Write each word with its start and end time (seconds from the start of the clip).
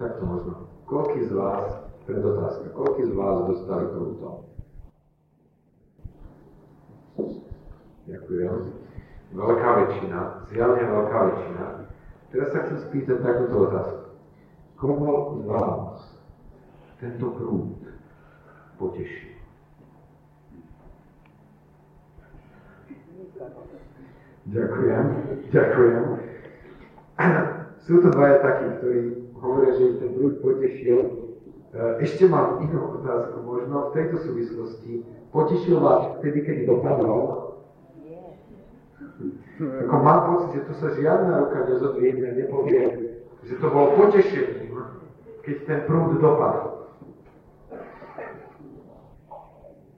takto 0.00 0.24
možno. 0.24 0.52
Koľký 0.88 1.28
z 1.28 1.32
vás, 1.36 1.68
predotázka, 2.08 2.72
koľký 2.72 3.04
z 3.04 3.12
vás 3.12 3.36
dostali 3.52 3.84
prútom? 3.92 4.36
Ďakujem. 8.08 8.56
Veľká 9.30 9.70
väčšina, 9.84 10.18
zjavne 10.50 10.82
veľká 10.88 11.18
väčšina. 11.30 11.64
Teraz 12.32 12.48
sa 12.50 12.58
chcem 12.66 12.78
spýtať 12.90 13.18
takúto 13.22 13.56
otázku. 13.70 14.02
Koho 14.80 15.14
z 15.36 15.42
vás 15.44 16.00
tento 16.98 17.26
prúd 17.36 17.76
poteší? 18.80 19.36
Ďakujem, 24.50 25.04
ďakujem. 25.52 26.04
Sú 27.84 28.02
to 28.02 28.08
dvaja 28.10 28.36
takí, 28.42 28.66
ktorí 28.80 29.29
hovoria, 29.40 29.76
že 29.76 29.84
ich 29.84 29.98
ten 29.98 30.10
prúd 30.14 30.34
potešil. 30.44 30.98
E, 31.00 31.82
ešte 32.04 32.28
mám 32.28 32.60
inú 32.62 33.00
otázku 33.00 33.40
možno 33.42 33.90
v 33.90 33.94
tejto 33.96 34.16
súvislosti. 34.24 35.02
Potešil 35.32 35.76
vás 35.80 36.20
vtedy, 36.20 36.44
keď 36.44 36.56
dopadol? 36.68 37.50
Ako 39.60 39.96
mám 40.00 40.20
pocit, 40.32 40.56
že 40.56 40.66
to 40.68 40.72
sa 40.80 40.88
žiadna 40.96 41.44
ruka 41.44 41.68
nezodviedne, 41.68 42.32
nepovie, 42.32 42.82
že 43.44 43.54
to 43.60 43.66
bolo 43.68 43.92
potešením, 44.00 44.72
keď 45.44 45.56
ten 45.68 45.80
prúd 45.84 46.16
dopadol. 46.16 46.88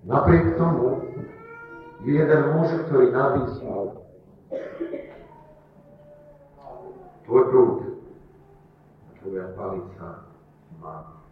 Napriek 0.02 0.58
tomu 0.58 1.14
je 2.02 2.18
jeden 2.18 2.42
muž, 2.58 2.74
ktorý 2.90 3.14
napísal 3.14 4.02
tvoj 7.22 7.42
prúd, 7.54 7.91
tvoja 9.22 9.46
palica 9.54 10.26
ma 10.82 11.22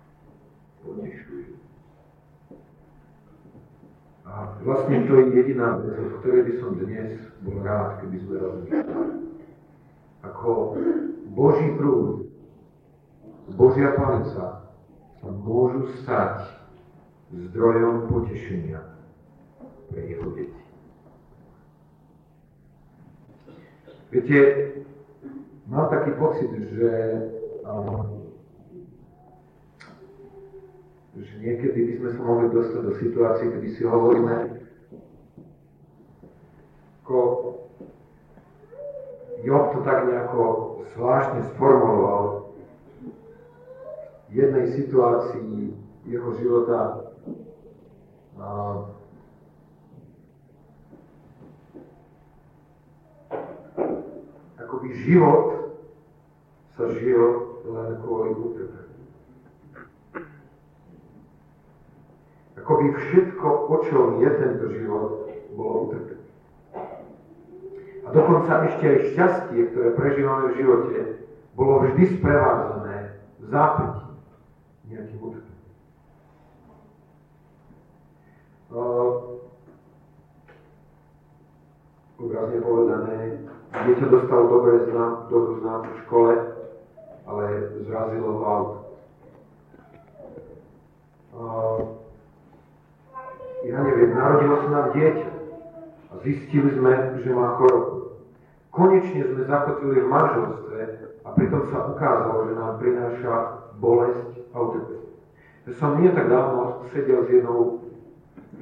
potešujú. 0.86 1.58
A 4.30 4.54
vlastne 4.62 5.10
to 5.10 5.12
je 5.18 5.24
jediná 5.34 5.74
vec, 5.82 5.98
o 5.98 6.22
ktorej 6.22 6.42
by 6.46 6.52
som 6.62 6.70
dnes 6.78 7.18
bol 7.42 7.58
rád, 7.66 7.98
keby 7.98 8.16
sme 8.22 8.34
rozmýšľali. 8.38 9.14
Ako 10.22 10.50
Boží 11.34 11.68
prúd, 11.74 12.30
Božia 13.58 13.90
palica 13.98 14.62
sa 15.18 15.28
môžu 15.28 15.90
stať 15.98 16.46
zdrojom 17.34 18.06
potešenia 18.06 18.78
pre 19.90 20.06
jeho 20.06 20.30
deti. 20.38 20.62
Viete, 24.14 24.38
mám 25.66 25.90
taký 25.90 26.14
pocit, 26.18 26.50
že 26.50 26.90
že 31.20 31.34
niekedy 31.38 31.78
by 31.86 31.92
sme 32.00 32.10
sa 32.16 32.20
mohli 32.24 32.46
dostať 32.50 32.80
do 32.82 32.92
situácie, 32.98 33.46
kedy 33.52 33.68
si 33.76 33.82
hovoríme, 33.86 34.58
ako 37.04 37.18
Job 39.40 39.72
to 39.72 39.80
tak 39.82 40.04
nejako 40.04 40.44
zvláštne 40.92 41.40
sformuloval. 41.56 42.52
V 44.30 44.32
jednej 44.36 44.66
situácii 44.78 45.74
jeho 46.06 46.28
života 46.38 47.08
a 48.40 48.48
akoby 54.60 54.88
život 55.02 55.44
sa 56.78 56.84
žil 56.94 57.20
len 57.70 57.90
kvôli 58.02 58.30
útrpe. 58.34 58.80
Ako 62.60 62.72
by 62.76 62.86
všetko, 62.92 63.48
o 63.70 63.76
čom 63.88 64.06
je 64.20 64.30
tento 64.36 64.66
život, 64.74 65.32
bolo 65.56 65.74
utrpené. 65.88 66.24
A 68.04 68.08
dokonca 68.10 68.52
ešte 68.66 68.84
aj 68.84 68.98
šťastie, 69.14 69.60
ktoré 69.70 69.88
prežívame 69.94 70.50
v 70.50 70.58
živote, 70.58 70.98
bolo 71.54 71.86
vždy 71.86 72.18
sprevádzané 72.18 72.96
zápätí 73.50 74.10
nejakým 74.90 75.18
utrpením. 75.22 75.58
Obrazne 82.20 82.58
povedané, 82.60 83.16
dieťa 83.72 84.06
dostalo 84.12 84.44
dobré 84.52 84.84
znám, 84.92 85.32
dobrú 85.32 85.52
známku 85.64 85.90
v 85.90 86.02
škole, 86.04 86.32
zrazilo 87.84 88.30
auto. 88.44 88.76
Uh, 91.30 91.78
ja 93.64 93.78
neviem, 93.80 94.16
narodilo 94.16 94.56
sa 94.66 94.68
nám 94.72 94.86
dieťa 94.96 95.28
a 96.10 96.12
zistili 96.24 96.70
sme, 96.74 97.22
že 97.22 97.30
má 97.30 97.54
chorobu. 97.60 98.18
Konečne 98.70 99.26
sme 99.30 99.42
zakotvili 99.46 100.00
v 100.04 100.10
manželstve 100.10 100.80
a 101.26 101.28
pritom 101.36 101.62
sa 101.70 101.90
ukázalo, 101.90 102.50
že 102.50 102.54
nám 102.56 102.72
prináša 102.80 103.34
bolesť 103.78 104.30
a 104.52 104.56
utrpenie. 104.58 105.06
Ja 105.68 105.72
som 105.76 106.00
nie 106.00 106.10
tak 106.10 106.26
dávno 106.26 106.88
sedel 106.90 107.26
s 107.26 107.28
jednou 107.30 107.84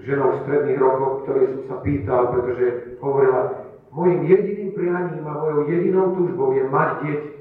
ženou 0.02 0.28
v 0.34 0.40
stredných 0.44 0.78
rokoch, 0.78 1.14
ktorej 1.24 1.46
som 1.54 1.62
sa 1.68 1.76
pýtal, 1.82 2.22
pretože 2.34 2.96
hovorila, 3.00 3.70
mojim 3.94 4.28
jediným 4.28 4.70
prianím 4.74 5.24
a 5.24 5.32
mojou 5.40 5.60
jedinou 5.66 6.14
túžbou 6.14 6.52
je 6.54 6.64
mať 6.68 6.90
dieťa. 7.04 7.37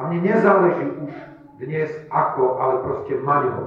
A 0.00 0.08
mne 0.08 0.32
nezáleží 0.32 0.96
už 1.04 1.12
dnes 1.60 1.92
ako, 2.08 2.56
ale 2.56 2.74
proste 2.88 3.20
mať 3.20 3.42
ho. 3.52 3.64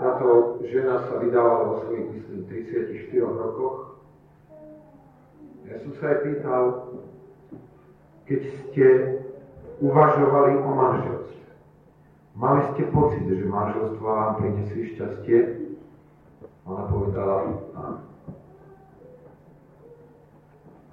Táto 0.00 0.56
žena 0.72 1.04
sa 1.04 1.20
vydávala 1.20 1.68
vo 1.68 1.74
svojich, 1.84 2.16
myslím, 2.16 2.48
34 2.48 3.12
rokoch. 3.20 4.00
Ja 5.68 5.76
som 5.84 5.92
sa 6.00 6.04
aj 6.16 6.18
pýtal, 6.24 6.64
keď 8.24 8.40
ste 8.40 8.86
uvažovali 9.84 10.52
o 10.56 10.70
manželstve, 10.72 11.52
mali 12.32 12.60
ste 12.72 12.88
pocit, 12.88 13.28
že 13.28 13.52
manželstvo 13.52 14.00
vám 14.00 14.40
prinesie 14.40 14.96
šťastie? 14.96 15.38
Ona 16.64 16.88
povedala, 16.88 17.52
áno. 17.76 18.11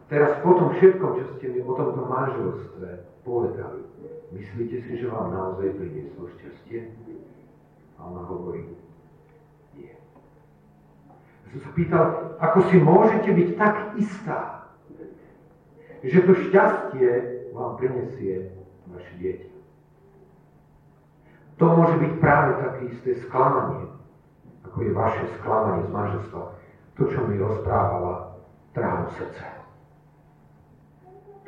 Teraz 0.10 0.42
po 0.42 0.58
tom 0.58 0.74
všetkom, 0.74 1.22
čo 1.22 1.26
ste 1.38 1.46
mi 1.54 1.62
o 1.62 1.78
tomto 1.78 2.02
manželstve 2.10 2.88
povedali, 3.22 3.86
myslíte 4.34 4.82
si, 4.90 4.92
že 4.98 5.06
vám 5.06 5.30
naozaj 5.30 5.70
prinieslo 5.78 6.26
šťastie? 6.34 6.90
A 8.02 8.10
ona 8.10 8.26
hovorí, 8.26 8.66
som 11.50 11.60
sa 11.66 11.72
pýtal, 11.74 12.06
ako 12.38 12.58
si 12.70 12.78
môžete 12.78 13.30
byť 13.34 13.50
tak 13.58 13.76
istá, 13.98 14.70
že 16.06 16.22
to 16.22 16.34
šťastie 16.48 17.10
vám 17.58 17.74
prinesie 17.82 18.54
vaše 18.86 19.14
dieťa. 19.18 19.50
To 21.60 21.66
môže 21.76 21.96
byť 22.00 22.14
práve 22.24 22.52
také 22.64 22.82
isté 22.94 23.10
sklamanie, 23.26 23.92
ako 24.64 24.78
je 24.80 24.92
vaše 24.94 25.26
sklamanie 25.42 25.84
z 25.84 25.92
manželstva. 25.92 26.44
To, 26.96 27.04
čo 27.04 27.20
mi 27.28 27.36
rozprávala, 27.36 28.40
trávu 28.72 29.12
srdce. 29.18 29.59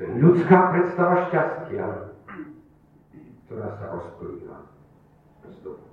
To 0.01 0.09
je 0.09 0.17
ľudská 0.17 0.73
predstava 0.73 1.29
šťastia, 1.29 1.85
ktorá 3.45 3.69
sa 3.77 3.85
rozplýva 3.93 4.65
z 5.45 5.57
dobu. 5.61 5.85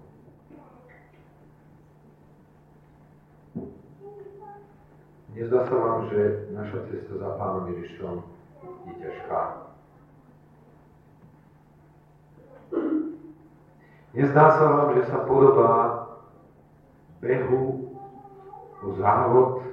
Nezdá 5.36 5.60
sa 5.68 5.76
vám, 5.76 6.08
že 6.08 6.48
naša 6.56 6.88
cesta 6.88 7.20
za 7.20 7.36
Pánom 7.36 7.68
Ježišom 7.68 8.24
je 8.64 8.94
ťažká? 8.96 9.40
Nezdá 14.16 14.46
sa 14.56 14.66
vám, 14.72 14.88
že 14.96 15.02
sa 15.04 15.18
podobá 15.28 15.72
behu 17.20 17.92
o 18.72 18.88
závod, 18.96 19.68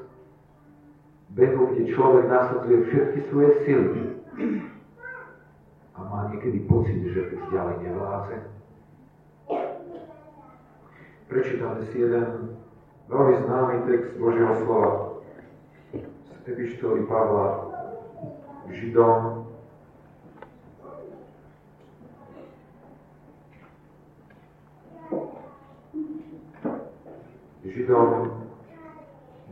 behu, 1.31 1.71
kde 1.71 1.95
človek 1.95 2.27
nasleduje 2.27 2.77
všetky 2.91 3.19
svoje 3.31 3.51
sily 3.63 4.14
a 5.95 5.99
má 6.03 6.27
niekedy 6.27 6.59
pocit, 6.67 6.99
že 7.07 7.31
už 7.39 7.43
ďalej 7.55 7.75
nevládze. 7.87 8.37
Prečítame 11.31 11.81
si 11.89 12.03
jeden 12.03 12.59
veľmi 13.07 13.35
známy 13.47 13.75
text 13.87 14.11
Božieho 14.19 14.53
slova 14.61 14.91
epištoly 16.45 17.07
Pavla 17.09 17.73
Židom, 18.69 19.47
Židom 27.65 28.09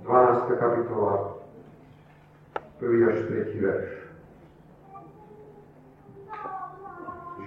12. 0.04 0.60
kapitola, 0.60 1.40
1. 2.78 3.10
až 3.10 3.20
3. 3.26 3.64
verš. 3.64 4.03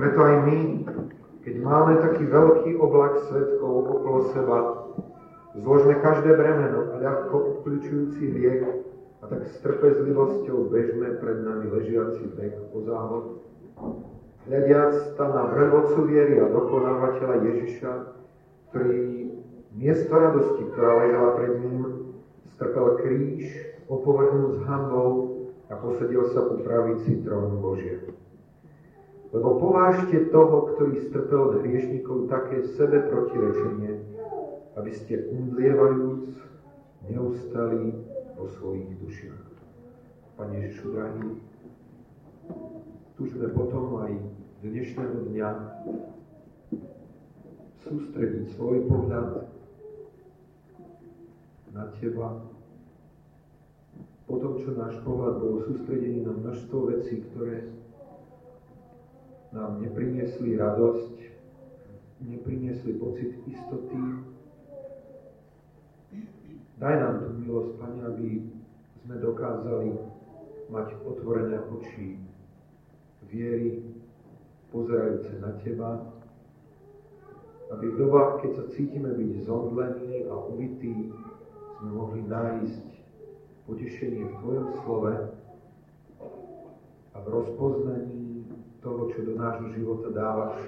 Preto 0.00 0.20
aj 0.24 0.36
my, 0.48 0.58
keď 1.44 1.54
máme 1.60 1.92
taký 2.00 2.24
veľký 2.24 2.80
oblak 2.80 3.20
svetkov 3.28 4.00
okolo 4.00 4.20
seba, 4.32 4.58
zložme 5.60 6.00
každé 6.00 6.40
bremeno 6.40 6.96
a 6.96 7.04
ľahko 7.04 7.36
obklúčujúci 7.36 8.32
hriech 8.32 8.64
a 9.20 9.28
tak 9.28 9.44
s 9.44 9.60
trpezlivosťou 9.60 10.72
bežme 10.72 11.20
pred 11.20 11.44
nami 11.44 11.68
ležiaci 11.68 12.32
vek 12.32 12.72
o 12.72 12.78
závod. 12.80 13.44
Hľadiac 14.50 15.14
tam 15.14 15.30
na 15.30 15.46
vrvodcu 15.46 16.10
viery 16.10 16.42
a 16.42 16.50
dokonávateľa 16.50 17.36
Ježiša, 17.38 17.90
ktorý 18.74 19.30
miesto 19.78 20.10
radosti, 20.10 20.66
ktorá 20.74 21.06
ležala 21.06 21.30
pred 21.38 21.52
ním, 21.62 21.78
strpel 22.58 22.98
kríž, 22.98 23.46
opovrhnul 23.86 24.58
s 24.58 24.66
hambou 24.66 25.10
a 25.70 25.78
posadil 25.78 26.34
sa 26.34 26.50
po 26.50 26.58
pravici 26.66 27.22
trónu 27.22 27.62
Božie. 27.62 28.02
Lebo 29.30 29.54
povážte 29.62 30.18
toho, 30.34 30.74
ktorý 30.74 30.98
strpel 31.06 31.40
od 31.46 31.54
hriešnikov 31.62 32.26
také 32.26 32.66
sebe 32.74 33.06
protirečenie, 33.06 34.02
aby 34.74 34.90
ste 34.90 35.30
umdlievajúc 35.30 36.26
neustali 37.06 37.94
vo 38.34 38.50
svojich 38.58 38.98
dušiach. 38.98 39.46
Pane 40.42 40.54
Ježišu, 40.58 40.86
drahý, 40.90 41.38
túžime 43.14 43.46
potom 43.54 43.94
aj 44.02 44.39
dnešného 44.60 45.32
dňa 45.32 45.50
sústrediť 47.80 48.44
svoj 48.52 48.84
pohľad 48.92 49.48
na 51.72 51.88
Teba, 51.96 52.44
po 54.28 54.34
tom, 54.36 54.60
čo 54.60 54.76
náš 54.76 55.00
pohľad 55.00 55.40
bol 55.40 55.64
sústredený 55.64 56.28
na 56.28 56.36
množstvo 56.36 56.92
vecí, 56.92 57.24
ktoré 57.32 57.72
nám 59.56 59.80
nepriniesli 59.80 60.60
radosť, 60.60 61.16
nepriniesli 62.28 63.00
pocit 63.00 63.40
istoty. 63.48 63.96
Daj 66.76 66.94
nám 67.00 67.14
tú 67.24 67.28
milosť, 67.40 67.70
Pane, 67.80 68.00
aby 68.12 68.28
sme 69.08 69.14
dokázali 69.24 69.88
mať 70.68 70.88
otvorené 71.08 71.64
oči 71.64 72.20
viery, 73.24 73.99
pozerajúce 74.70 75.34
na 75.42 75.50
Teba, 75.62 75.90
aby 77.70 77.86
v 77.86 77.96
dobách, 78.02 78.42
keď 78.42 78.50
sa 78.56 78.64
cítime 78.74 79.14
byť 79.14 79.46
zomdlení 79.46 80.26
a 80.26 80.34
ubití, 80.34 81.14
sme 81.78 81.90
mohli 81.94 82.26
nájsť 82.26 82.86
potešenie 83.66 84.26
v 84.26 84.34
Tvojom 84.42 84.68
slove 84.82 85.14
a 87.14 87.16
v 87.20 87.26
rozpoznaní 87.30 88.46
toho, 88.82 89.12
čo 89.14 89.22
do 89.22 89.38
nášho 89.38 89.70
života 89.76 90.08
dávaš, 90.10 90.58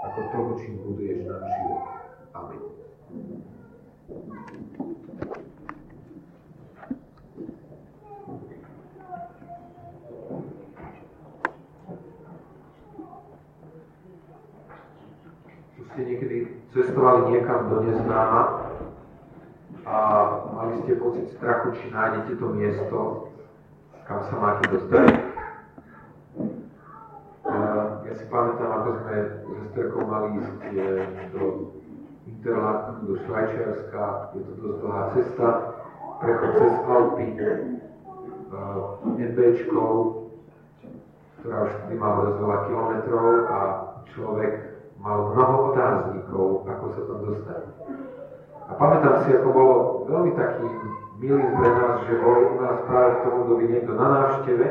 ako 0.00 0.20
toho, 0.32 0.50
čím 0.60 0.74
buduješ 0.80 1.28
náš 1.28 1.44
život. 1.44 1.82
Amen. 2.34 2.62
Ste 15.92 16.00
niekedy 16.04 16.36
cestovali 16.72 17.34
niekam 17.34 17.68
do 17.68 17.84
neznáma 17.84 18.42
a 19.84 19.96
mali 20.56 20.80
ste 20.84 20.96
pocit 20.96 21.28
strachu, 21.36 21.76
či 21.76 21.92
nájdete 21.92 22.32
to 22.40 22.46
miesto, 22.56 22.98
kam 24.08 24.24
sa 24.32 24.36
máte 24.40 24.64
dostať? 24.72 25.08
Si 28.14 28.30
pamätám, 28.30 28.70
ako 28.70 28.90
sme 29.02 29.16
s 29.26 29.56
Esterkou 29.66 30.06
mali 30.06 30.38
ísť 30.38 30.54
do 31.34 31.74
Interlaku, 32.30 33.10
do 33.10 33.14
Švajčiarska, 33.26 34.04
je 34.38 34.40
to 34.46 34.52
dosť 34.62 34.78
dlhá 34.86 35.02
cesta, 35.18 35.48
prechod 36.22 36.50
cez 36.54 36.74
Alpy, 36.86 37.26
NBčkou, 39.18 39.94
ktorá 41.42 41.56
už 41.66 41.72
vtedy 41.74 41.94
mala 41.98 42.16
dosť 42.22 42.38
veľa 42.38 42.58
kilometrov 42.70 43.26
a 43.50 43.58
človek 44.14 44.73
mal 45.04 45.36
mnoho 45.36 45.56
otáznikov, 45.76 46.64
ako 46.64 46.84
sa 46.96 47.02
tam 47.04 47.18
dostať. 47.28 47.62
A 48.64 48.72
pamätám 48.80 49.16
si, 49.28 49.36
ako 49.36 49.48
bolo 49.52 49.74
veľmi 50.08 50.32
takým 50.32 50.72
milým 51.20 51.52
pre 51.60 51.68
nás, 51.68 52.08
že 52.08 52.16
bol 52.24 52.56
u 52.56 52.56
nás 52.64 52.80
práve 52.88 53.10
v 53.12 53.22
tom 53.28 53.34
období 53.44 53.64
niekto 53.68 53.92
na 53.92 54.06
návšteve, 54.08 54.66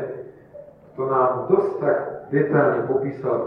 to 0.98 1.02
nám 1.06 1.46
dosť 1.46 1.70
tak 1.78 1.98
detálne 2.34 2.80
popísal 2.90 3.38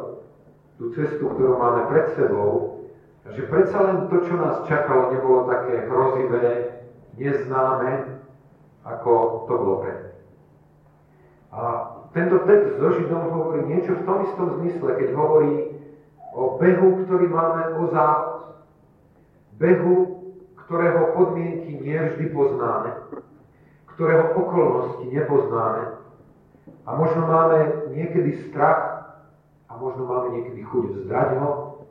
tú 0.80 0.96
cestu, 0.96 1.28
ktorú 1.28 1.60
máme 1.60 1.92
pred 1.92 2.08
sebou, 2.16 2.80
že 3.28 3.44
predsa 3.52 3.78
len 3.84 4.08
to, 4.08 4.24
čo 4.24 4.40
nás 4.40 4.64
čakalo, 4.72 5.12
nebolo 5.12 5.44
také 5.52 5.84
hrozivé, 5.92 6.80
neznáme, 7.20 8.24
ako 8.88 9.44
to 9.52 9.54
bolo 9.60 9.76
pre. 9.84 9.96
A 11.52 11.62
tento 12.16 12.40
text 12.48 12.80
so 12.80 12.88
Židom 12.96 13.36
hovorí 13.36 13.68
niečo 13.68 14.00
v 14.00 14.06
tom 14.08 14.24
istom 14.24 14.48
zmysle, 14.64 14.96
keď 14.96 15.10
hovorí 15.12 15.77
o 16.38 16.62
behu, 16.62 17.02
ktorý 17.10 17.26
máme 17.34 17.82
o 17.82 17.84
záchod. 17.90 18.62
Behu, 19.58 19.96
ktorého 20.70 21.18
podmienky 21.18 21.82
nie 21.82 21.98
vždy 21.98 22.30
poznáme, 22.30 23.10
ktorého 23.98 24.38
okolnosti 24.38 25.10
nepoznáme, 25.10 25.98
a 26.88 26.90
možno 26.96 27.26
máme 27.28 27.90
niekedy 27.92 28.48
strach 28.48 29.12
a 29.68 29.74
možno 29.76 30.06
máme 30.06 30.40
niekedy 30.40 30.62
chuť 30.62 30.84
vzdať 31.04 31.30
ho. 31.42 31.84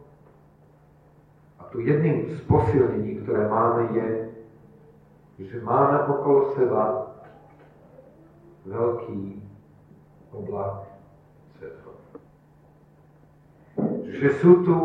A 1.60 1.68
tu 1.68 1.82
jedným 1.82 2.32
z 2.32 2.40
posilnení, 2.48 3.20
ktoré 3.26 3.50
máme, 3.50 3.92
je, 3.92 4.08
že 5.42 5.58
máme 5.60 6.06
okolo 6.08 6.56
seba 6.56 6.84
veľký 8.64 9.42
oblak. 10.32 10.85
Že 14.06 14.28
sú 14.40 14.50
tu 14.64 14.76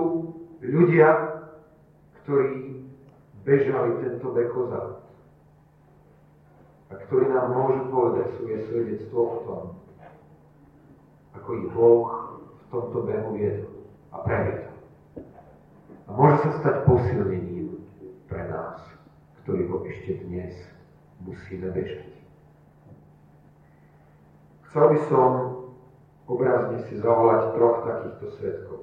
ľudia, 0.61 1.39
ktorí 2.21 2.83
bežali 3.41 3.91
tento 4.03 4.27
bekozát 4.35 5.01
a 6.91 6.93
ktorí 7.07 7.31
nám 7.31 7.55
môžu 7.55 7.81
povedať 7.87 8.27
svoje 8.37 8.57
svedectvo 8.67 9.19
o 9.19 9.37
tom, 9.47 9.63
ako 11.33 11.49
ich 11.55 11.67
Boh 11.71 12.07
v 12.35 12.63
tomto 12.69 12.99
behu 13.07 13.29
viedol 13.33 13.73
a 14.11 14.17
previedol. 14.21 14.75
A 16.05 16.09
môže 16.11 16.43
sa 16.43 16.51
stať 16.59 16.75
posilnením 16.83 17.79
pre 18.27 18.43
nás, 18.51 18.83
ktorý 19.43 19.71
ho 19.71 19.77
ešte 19.87 20.27
dnes 20.27 20.51
musíme 21.23 21.71
bežať. 21.71 22.11
Chcel 24.67 24.85
by 24.91 24.99
som 25.07 25.29
obrazne 26.29 26.85
si 26.89 26.97
zavolať 26.99 27.41
troch 27.57 27.77
takýchto 27.85 28.27
svetkov. 28.37 28.79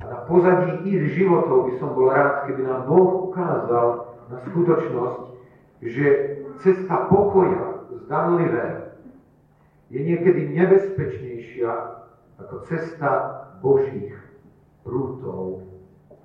A 0.00 0.02
na 0.04 0.18
pozadí 0.28 0.84
ich 0.90 1.16
životov 1.16 1.70
by 1.70 1.72
som 1.80 1.96
bol 1.96 2.12
rád, 2.12 2.50
keby 2.50 2.66
nám 2.66 2.84
Boh 2.90 3.32
ukázal 3.32 3.88
na 4.28 4.36
skutočnosť, 4.50 5.20
že 5.80 6.06
cesta 6.60 7.08
pokoja 7.08 7.88
zdanlivého 8.04 8.92
je 9.92 10.00
niekedy 10.00 10.52
nebezpečnejšia 10.52 11.70
ako 12.40 12.54
cesta 12.66 13.10
Božích 13.62 14.16
prútov 14.82 15.64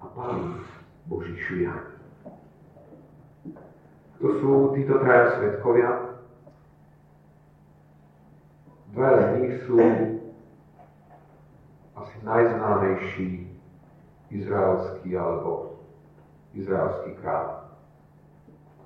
a 0.01 0.05
palíc 0.11 0.65
Božích 1.07 1.39
švihaní. 1.47 1.95
To 4.19 4.27
sú 4.43 4.51
títo 4.75 4.99
traja 4.99 5.39
svetkovia. 5.39 6.08
Dva 8.89 9.09
z 9.21 9.25
nich 9.37 9.53
sú 9.69 9.77
asi 11.93 12.15
najznámejší 12.25 13.45
izraelský 14.33 15.13
alebo 15.13 15.77
izraelský 16.57 17.13
kráľ. 17.21 17.69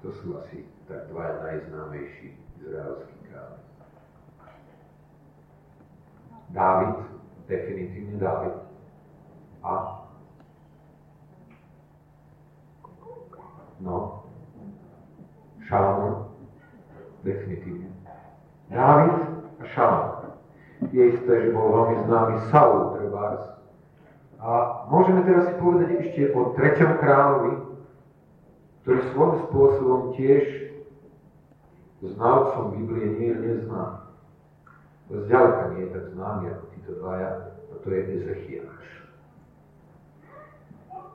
To 0.03 0.11
sú 0.19 0.35
asi 0.43 0.67
tak 0.91 1.07
dva 1.07 1.39
najznámejší 1.47 2.35
izraelskí 2.59 3.15
kráľ. 3.31 3.63
Dávid, 6.51 6.95
definitívne 7.47 8.19
Dávid. 8.19 8.55
A 9.63 10.03
no, 13.79 14.27
Šalamón, 15.63 16.27
definitívne. 17.23 17.87
Dávid 18.67 19.42
a 19.73 19.75
Šalamón. 19.75 20.37
Je 20.91 21.03
isté, 21.17 21.33
že 21.41 21.49
bol 21.55 21.73
veľmi 21.73 21.97
známy 22.05 22.35
Saul, 22.51 22.99
trebárs, 22.99 23.53
a 24.43 24.83
môžeme 24.91 25.23
teraz 25.23 25.47
si 25.47 25.55
povedať 25.55 25.89
ešte 26.03 26.21
o 26.35 26.51
treťom 26.59 26.99
kráľovi, 26.99 27.53
ktorý 28.83 28.99
svojím 29.15 29.37
spôsobom 29.47 30.01
tiež 30.19 30.43
znalcom 32.03 32.75
Biblie 32.75 33.07
nie 33.15 33.31
je 33.31 33.39
neznám. 33.39 34.03
Zďaleka 35.07 35.63
nie 35.71 35.87
je 35.87 35.91
tak 35.95 36.05
známy 36.11 36.43
ako 36.51 36.63
títo 36.75 36.91
dvaja, 36.99 37.31
a 37.55 37.73
to 37.79 37.87
je 37.87 38.01
Ezechiáš. 38.19 38.85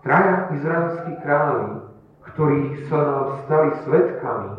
Traja 0.00 0.48
izraelskí 0.56 1.12
králi, 1.20 1.84
ktorí 2.32 2.88
sa 2.88 2.96
nám 2.96 3.26
stali 3.44 3.68
svetkami 3.84 4.52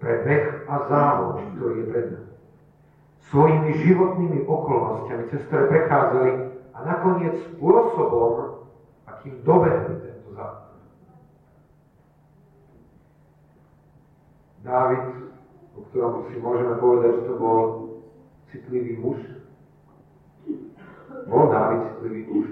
pre 0.00 0.14
beh 0.24 0.46
a 0.64 0.76
závod, 0.88 1.44
ktorý 1.60 1.74
je 1.76 1.86
pred 1.92 2.06
nami. 2.08 2.23
Svojimi 3.32 3.72
životnými 3.84 4.44
okolnostiami, 4.44 5.24
cez 5.32 5.40
ktoré 5.48 5.64
prechádzali 5.68 6.32
a 6.74 6.78
nakoniec 6.84 7.34
spôsobom, 7.54 8.66
akým 9.08 9.40
dobehli 9.46 9.94
tento 10.02 10.28
závod. 10.36 10.76
Dávid, 14.64 15.04
o 15.76 15.80
ktorom 15.88 16.28
si 16.28 16.36
môžeme 16.40 16.74
povedať, 16.80 17.10
že 17.20 17.22
to 17.28 17.34
bol 17.36 17.60
citlivý 18.52 18.92
muž. 19.00 19.20
Bol 21.24 21.44
Dávid 21.48 21.80
citlivý 21.96 22.20
muž. 22.28 22.46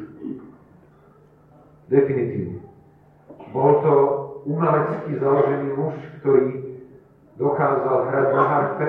Definitívne. 1.93 2.65
Bol 3.53 3.85
to 3.85 3.95
umelecký 4.49 5.21
založený 5.21 5.69
muž, 5.77 5.95
ktorý 6.21 6.73
dokázal 7.37 7.97
hrať 8.09 8.27
na 8.33 8.43
harfe, 8.49 8.89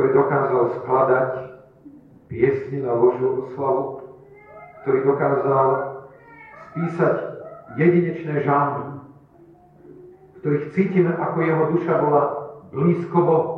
ktorý 0.00 0.16
dokázal 0.16 0.62
skladať 0.80 1.30
piesne 2.32 2.88
na 2.88 2.96
Božiu 2.96 3.44
oslavu, 3.44 4.16
ktorý 4.80 4.98
dokázal 5.04 5.68
spísať 6.72 7.16
jedinečné 7.76 8.40
žánry, 8.40 8.96
ktorých 10.40 10.72
cítime, 10.72 11.12
ako 11.12 11.36
jeho 11.44 11.64
duša 11.76 11.94
bola 12.00 12.22
blízko 12.72 13.18
Bohu. 13.20 13.54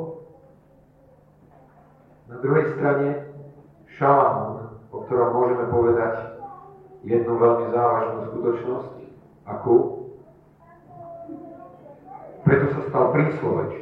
Na 2.26 2.42
druhej 2.42 2.74
strane 2.74 3.22
Šalamún, 3.94 4.82
o 4.90 4.98
ktorom 5.06 5.30
môžeme 5.38 5.64
povedať 5.70 6.42
jednu 7.06 7.38
veľmi 7.38 7.70
závažnú 7.70 8.18
skutočnosť, 8.34 8.94
akú? 9.46 9.76
Preto 12.42 12.66
sa 12.74 12.80
stal 12.90 13.14
príslovečným. 13.14 13.81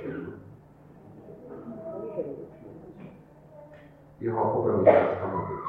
Jeho 4.20 4.36
obrovitá 4.36 5.24
múdrosť. 5.24 5.68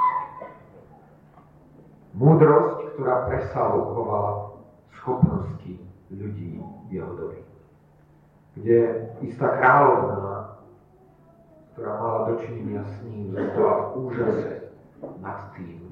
Múdrosť, 2.12 2.78
ktorá 2.94 3.16
presahovala 3.32 4.32
schopnosti 5.00 5.74
ľudí 6.12 6.60
jeho 6.92 7.12
doby. 7.16 7.40
Kde 8.60 9.08
istá 9.24 9.56
kráľovná 9.56 10.52
ktorá 11.82 11.98
mala 11.98 12.20
dočinenia 12.30 12.84
s 12.84 12.94
ním, 13.08 13.34
zostala 13.34 13.74
v 13.74 13.88
úžase 14.06 14.52
nad 15.24 15.50
tým, 15.56 15.90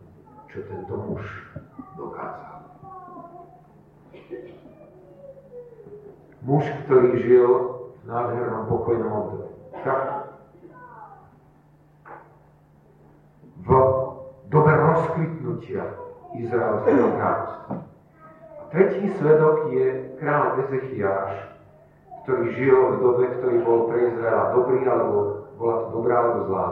čo 0.51 0.61
tento 0.67 0.95
muž 1.07 1.23
dokázal. 1.97 2.61
Muž, 6.45 6.63
ktorý 6.85 7.09
žil 7.23 7.49
v 7.89 8.03
nádhernom 8.05 8.69
pokojnom 8.69 9.11
období. 9.11 9.49
Tak 9.81 10.03
v 13.65 13.69
dobe 14.51 14.73
rozkvitnutia 15.59 15.83
Izraelského 16.39 17.07
kráľovstva. 17.19 17.73
A 18.59 18.63
tretí 18.71 19.05
svedok 19.19 19.57
je 19.75 19.87
kráľ 20.21 20.63
Ezechiáš, 20.63 21.31
ktorý 22.23 22.45
žil 22.55 22.77
v 22.77 22.95
dobe, 23.03 23.25
ktorý 23.39 23.57
bol 23.67 23.79
pre 23.91 24.13
Izraela 24.13 24.55
dobrý 24.55 24.79
alebo 24.87 25.17
bola 25.59 25.75
to 25.83 25.87
dobrá 25.91 26.15
alebo 26.23 26.39
zlá 26.47 26.65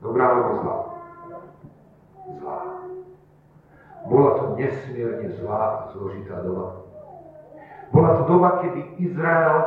Dobrá 0.00 0.24
alebo 0.32 0.52
zlá? 0.62 0.78
Zlá. 2.40 2.58
Bola 4.04 4.30
to 4.36 4.44
nesmierne 4.60 5.28
zlá 5.40 5.60
a 5.64 5.76
zložitá 5.96 6.44
doba. 6.44 6.84
Bola 7.88 8.10
to 8.20 8.22
doba, 8.28 8.48
kedy 8.60 8.80
Izrael 9.00 9.58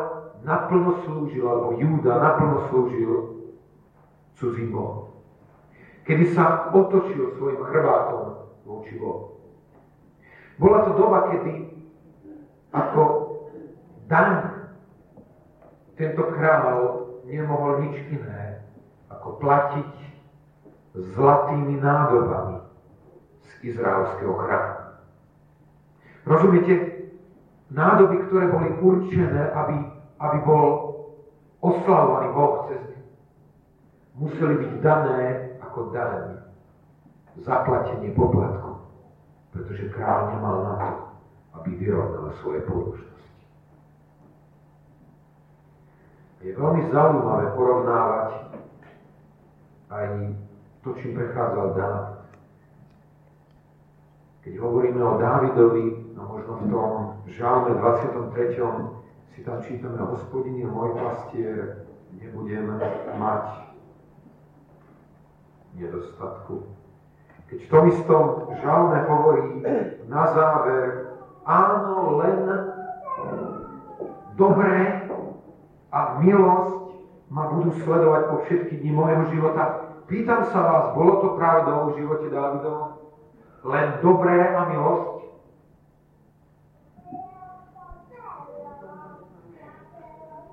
naplno 0.45 1.01
slúžil, 1.05 1.41
alebo 1.41 1.73
Júda 1.81 2.21
naplno 2.21 2.69
slúžil 2.69 3.13
cudzím 4.37 4.77
Bohom. 4.77 5.16
Kedy 6.07 6.31
sa 6.31 6.71
otočil 6.71 7.35
svojim 7.35 7.59
chrbátom 7.67 8.47
voči 8.63 8.95
Bohu. 8.95 9.43
Bola 10.55 10.87
to 10.87 10.91
doba, 10.95 11.35
kedy 11.35 11.67
ako 12.71 13.03
daň 14.07 14.55
tento 15.99 16.23
kráľ 16.31 17.05
nemohol 17.27 17.83
nič 17.83 17.99
iné, 18.07 18.63
ako 19.11 19.35
platiť 19.43 19.91
zlatými 20.95 21.75
nádobami 21.83 22.63
z 23.43 23.51
izraelského 23.75 24.33
chrámu. 24.33 24.75
Rozumiete? 26.23 26.75
Nádoby, 27.67 28.31
ktoré 28.31 28.47
boli 28.47 28.71
určené, 28.79 29.51
aby, 29.51 29.75
aby 30.23 30.37
bol 30.47 30.67
oslavovaný 31.59 32.31
Boh 32.31 32.53
cez 32.71 32.79
ne, 32.79 32.99
museli 34.15 34.55
byť 34.55 34.71
dané 34.79 35.46
ako 35.77 35.93
daň, 35.93 36.41
zaplatenie 37.37 38.09
poplatku, 38.17 38.81
pretože 39.53 39.93
král 39.93 40.33
nemal 40.33 40.65
na 40.65 40.73
to, 40.81 40.89
aby 41.61 41.77
vyrovnal 41.77 42.33
svoje 42.41 42.65
porušenie. 42.65 43.21
Je 46.41 46.57
veľmi 46.57 46.81
zaujímavé 46.89 47.53
porovnávať 47.53 48.29
aj 49.93 50.33
to, 50.81 50.97
čím 50.97 51.13
prechádzal 51.13 51.67
Dávid. 51.77 52.25
Keď 54.49 54.53
hovoríme 54.57 55.01
o 55.05 55.21
Dávidovi, 55.21 56.17
no 56.17 56.21
možno 56.25 56.53
v 56.57 56.65
tom 56.73 56.91
žálme 57.29 57.77
23. 57.77 58.57
si 59.37 59.45
tam 59.45 59.61
čítame 59.61 60.01
hospodine 60.01 60.65
môj 60.65 60.97
pastier, 60.97 61.85
nebudem 62.17 62.65
mať 63.21 63.66
nedostatku. 65.77 66.65
Keď 67.47 67.59
v 67.63 67.71
tom 67.71 67.83
istom 67.87 68.23
žalme 68.59 68.97
hovorí 69.07 69.63
na 70.11 70.23
záver, 70.35 71.15
áno, 71.47 72.19
len 72.19 72.37
dobré 74.35 75.07
a 75.95 76.19
milosť 76.19 76.91
ma 77.31 77.47
budú 77.55 77.71
sledovať 77.83 78.21
po 78.27 78.35
všetky 78.43 78.83
dni 78.83 78.91
môjho 78.91 79.23
života. 79.31 79.63
Pýtam 80.07 80.47
sa 80.51 80.59
vás, 80.59 80.85
bolo 80.95 81.23
to 81.23 81.27
pravdou 81.39 81.91
v 81.91 82.03
živote 82.03 82.27
Dávidovom? 82.31 82.91
Len 83.67 83.87
dobré 83.99 84.35
a 84.55 84.61
milosť? 84.71 85.15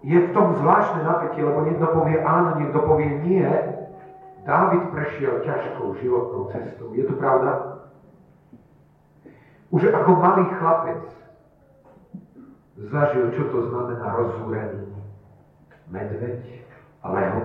Je 0.04 0.18
v 0.20 0.32
tom 0.36 0.52
zvláštne 0.60 1.00
napätie, 1.00 1.40
lebo 1.40 1.64
niekto 1.64 1.86
povie 1.90 2.20
áno, 2.20 2.60
niekto 2.60 2.78
povie 2.84 3.08
nie. 3.24 3.48
Dávid 4.44 4.92
prešiel 4.92 5.40
ťažkou 5.40 5.96
životnou 6.04 6.52
cestou. 6.52 6.92
Je 6.92 7.04
to 7.08 7.16
pravda? 7.16 7.80
Už 9.72 9.88
ako 9.88 10.20
malý 10.20 10.44
chlapec 10.52 11.02
zažil, 12.92 13.32
čo 13.32 13.48
to 13.48 13.58
znamená 13.72 14.04
rozúrený 14.20 14.92
medveď 15.88 16.44
a 17.02 17.06
leho. 17.08 17.42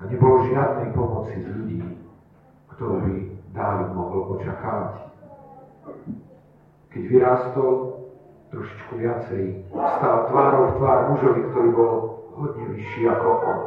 A 0.00 0.02
nebolo 0.04 0.48
žiadnej 0.52 0.92
pomoci 0.92 1.34
z 1.40 1.48
ľudí, 1.48 1.80
ktorú 2.76 2.96
by 3.04 3.16
Dávid 3.50 3.90
mohol 3.96 4.38
očakávať. 4.38 5.10
Keď 6.94 7.02
vyrástol, 7.08 7.98
trošičku 8.50 8.92
viacej 8.98 9.66
stal 9.70 10.26
tvárou 10.30 10.70
v 10.70 10.76
tvár 10.78 11.00
mužovi, 11.14 11.42
ktorý 11.50 11.68
bol 11.74 11.94
hodne 12.34 12.64
vyšší 12.74 13.02
ako 13.10 13.28
on, 13.42 13.60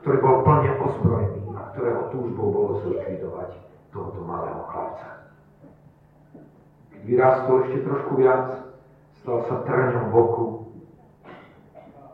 ktorý 0.00 0.18
bol 0.24 0.36
plne 0.48 0.72
ozbrojený 0.80 1.40
a 1.52 1.60
ktorého 1.76 2.02
túžbou 2.08 2.48
bolo 2.48 2.72
zlikvidovať 2.88 3.52
tohoto 3.92 4.20
malého 4.24 4.64
chlapca. 4.72 5.08
Keď 6.96 7.00
vyrástol 7.04 7.56
ešte 7.68 7.78
trošku 7.84 8.12
viac, 8.16 8.64
stal 9.20 9.44
sa 9.44 9.60
trňom 9.68 10.08
v 10.08 10.14
oku 10.16 10.44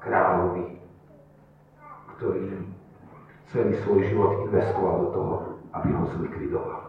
kráľovi, 0.03 0.67
ktorý 2.19 2.67
celý 3.55 3.73
svoj 3.87 4.01
život 4.11 4.31
investoval 4.51 4.95
do 5.07 5.09
toho, 5.15 5.35
aby 5.79 5.89
ho 5.95 6.05
zlikvidoval. 6.19 6.81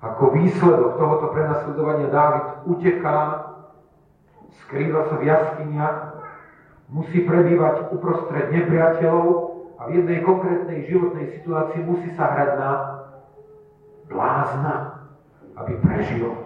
Ako 0.00 0.32
výsledok 0.32 0.96
tohoto 0.96 1.26
prenasledovania 1.34 2.08
Dávid 2.08 2.46
uteká, 2.70 3.18
skrýva 4.64 5.10
sa 5.10 5.16
v 5.18 5.26
jaskyniach, 5.28 5.98
musí 6.88 7.26
prebývať 7.26 7.90
uprostred 7.90 8.54
nepriateľov 8.54 9.49
a 9.80 9.88
v 9.88 9.96
jednej 9.96 10.20
konkrétnej 10.20 10.84
životnej 10.84 11.40
situácii 11.40 11.80
musí 11.88 12.12
sa 12.12 12.28
hrať 12.36 12.50
na 12.60 12.70
blázna, 14.12 14.74
aby 15.56 15.72
prežil. 15.80 16.36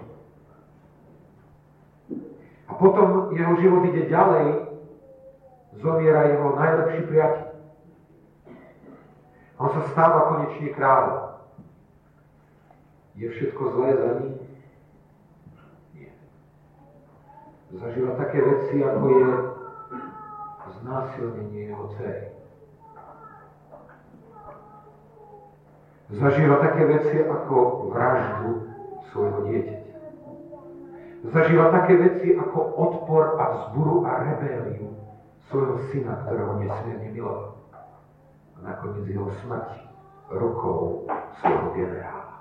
A 2.70 2.72
potom 2.78 3.34
jeho 3.34 3.58
život 3.58 3.82
ide 3.90 4.06
ďalej, 4.06 4.46
zomiera 5.82 6.30
jeho 6.30 6.54
najlepší 6.54 7.00
priateľ. 7.10 7.46
On 9.58 9.70
sa 9.70 9.82
stáva 9.90 10.30
konečne 10.30 10.70
kráľom. 10.74 11.34
Je 13.18 13.26
všetko 13.30 13.62
zlé 13.78 13.90
za 13.94 14.10
ním? 14.18 14.34
Nie. 15.94 16.10
Zažíva 17.78 18.18
také 18.18 18.42
veci, 18.42 18.82
ako 18.82 19.04
je 19.10 19.26
znásilnenie 20.82 21.70
jeho 21.70 21.86
dcery. 21.94 22.33
Zažíva 26.12 26.60
také 26.60 26.84
veci 26.84 27.16
ako 27.24 27.88
vraždu 27.88 28.68
svojho 29.08 29.40
dieťaťa. 29.48 29.94
Zažíva 31.32 31.72
také 31.72 31.96
veci 31.96 32.36
ako 32.36 32.58
odpor 32.76 33.40
a 33.40 33.44
vzburu 33.56 34.04
a 34.04 34.10
rebéliu 34.20 34.92
svojho 35.48 35.80
syna, 35.88 36.20
ktorého 36.24 36.60
nesmierne 36.60 37.08
miloval. 37.08 37.56
A 38.56 38.58
nakoniec 38.60 39.08
jeho 39.08 39.32
smrti 39.40 39.80
rukou 40.28 41.08
svojho 41.40 41.68
generála. 41.72 42.36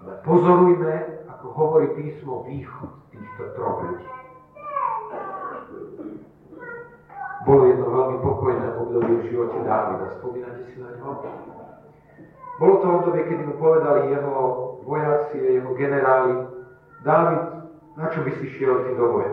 Ale 0.00 0.12
pozorujme, 0.24 0.92
ako 1.28 1.46
hovorí 1.56 1.86
písmo 1.96 2.44
východ 2.44 2.92
týchto 3.12 3.44
troch 3.56 3.80
ľudí. 3.84 4.08
Bolo 7.48 7.62
jedno 7.72 7.86
veľmi 7.88 8.16
pokojné 8.20 8.66
obdobie 8.90 9.22
v 9.22 9.28
živote 9.30 9.58
Dávida. 9.62 10.06
Spomínate 10.18 10.66
si 10.66 10.82
na 10.82 10.90
ňo? 10.98 11.22
Bolo 12.58 12.74
to 12.82 12.86
obdobie, 12.90 13.22
kedy 13.30 13.42
mu 13.46 13.54
povedali 13.62 14.10
jeho 14.10 14.34
vojaci, 14.82 15.38
jeho 15.38 15.70
generáli, 15.78 16.34
Dávid, 17.06 17.42
na 17.96 18.06
čo 18.12 18.20
by 18.26 18.30
si 18.36 18.50
šiel 18.58 18.84
ty 18.84 18.92
do 18.98 19.06
boja? 19.14 19.32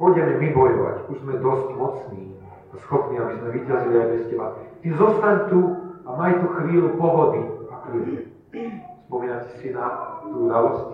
Pôjdeme 0.00 0.40
my 0.40 0.48
bojovať, 0.56 0.96
už 1.12 1.16
sme 1.20 1.34
dosť 1.36 1.68
mocní 1.76 2.24
a 2.72 2.74
schopní, 2.86 3.20
aby 3.20 3.36
sme 3.36 3.48
vyťazili 3.52 3.96
aj 4.00 4.08
bez 4.08 4.22
teba. 4.32 4.46
Ty 4.80 4.88
zostaň 4.96 5.36
tu 5.52 5.60
a 6.06 6.10
maj 6.16 6.32
tu 6.40 6.46
chvíľu 6.56 6.88
pohody 6.96 7.42
a 7.68 7.74
kľude. 7.84 8.16
Spomínate 9.04 9.52
si 9.60 9.68
na 9.76 10.16
tú 10.24 10.48
udalosť? 10.48 10.88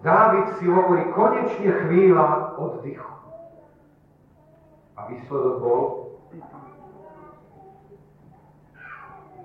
Dávid 0.00 0.46
si 0.56 0.64
hovorí, 0.72 1.04
konečne 1.12 1.70
chvíľa 1.84 2.56
oddychu. 2.56 3.21
A 5.02 5.10
výsledok 5.10 5.56
bol? 5.58 5.82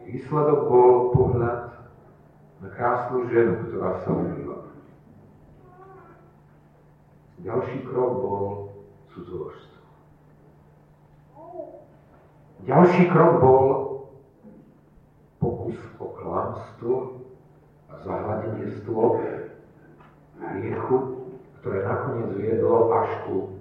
Výsledok 0.05 0.59
bol 0.69 0.91
pohľad 1.17 1.61
na 2.61 2.69
krásnu 2.77 3.25
ženu, 3.33 3.65
ktorá 3.65 4.05
sa 4.05 4.13
umýva. 4.13 4.69
Ďalší 7.41 7.89
krok 7.89 8.11
bol 8.21 8.45
cudzoložstvo. 9.09 9.81
Ďalší 12.69 13.03
krok 13.09 13.33
bol 13.41 13.65
pokus 15.41 15.77
o 15.97 16.05
klamstvo 16.21 16.93
a 17.89 17.93
zahľadenstvo 18.05 19.01
hriechu, 20.37 20.97
ktoré 21.61 21.77
nakoniec 21.81 22.29
viedlo 22.37 22.93
až 22.93 23.09
ku 23.25 23.56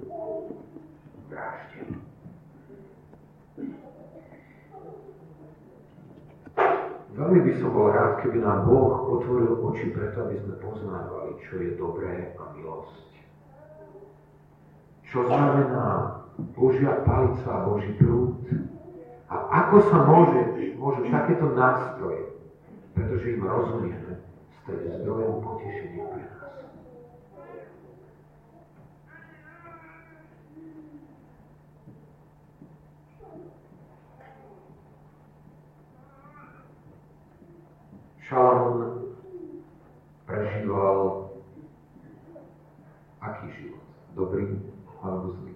vražde. 1.36 1.80
Veľmi 7.16 7.40
by 7.48 7.52
som 7.60 7.70
bol 7.72 7.88
rád, 7.92 8.20
keby 8.20 8.44
nám 8.44 8.68
Boh 8.68 9.16
otvoril 9.16 9.56
oči 9.64 9.88
preto, 9.92 10.28
aby 10.28 10.36
sme 10.36 10.54
poznávali, 10.60 11.40
čo 11.48 11.60
je 11.60 11.70
dobré 11.80 12.36
a 12.36 12.44
milosť. 12.52 13.08
Čo 15.08 15.24
znamená 15.24 15.86
Božia 16.52 17.00
palica 17.08 17.64
Boží 17.64 17.96
prúd. 17.96 18.36
A 19.32 19.36
ako 19.64 19.76
sa 19.88 19.98
môže, 20.04 20.40
môžu 20.76 21.08
takéto 21.08 21.56
nástroje, 21.56 22.36
pretože 22.92 23.32
im 23.32 23.42
rozumieme, 23.42 24.12
stať 24.60 25.00
zdrojom 25.00 25.40
potešenia 25.40 26.04
pre 26.12 26.20
nás. 26.20 26.35
Šalamún 38.26 39.14
prežíval 40.26 41.30
aký 43.22 43.46
život? 43.54 43.86
Dobrý 44.18 44.58
alebo 44.98 45.38
zlý? 45.38 45.54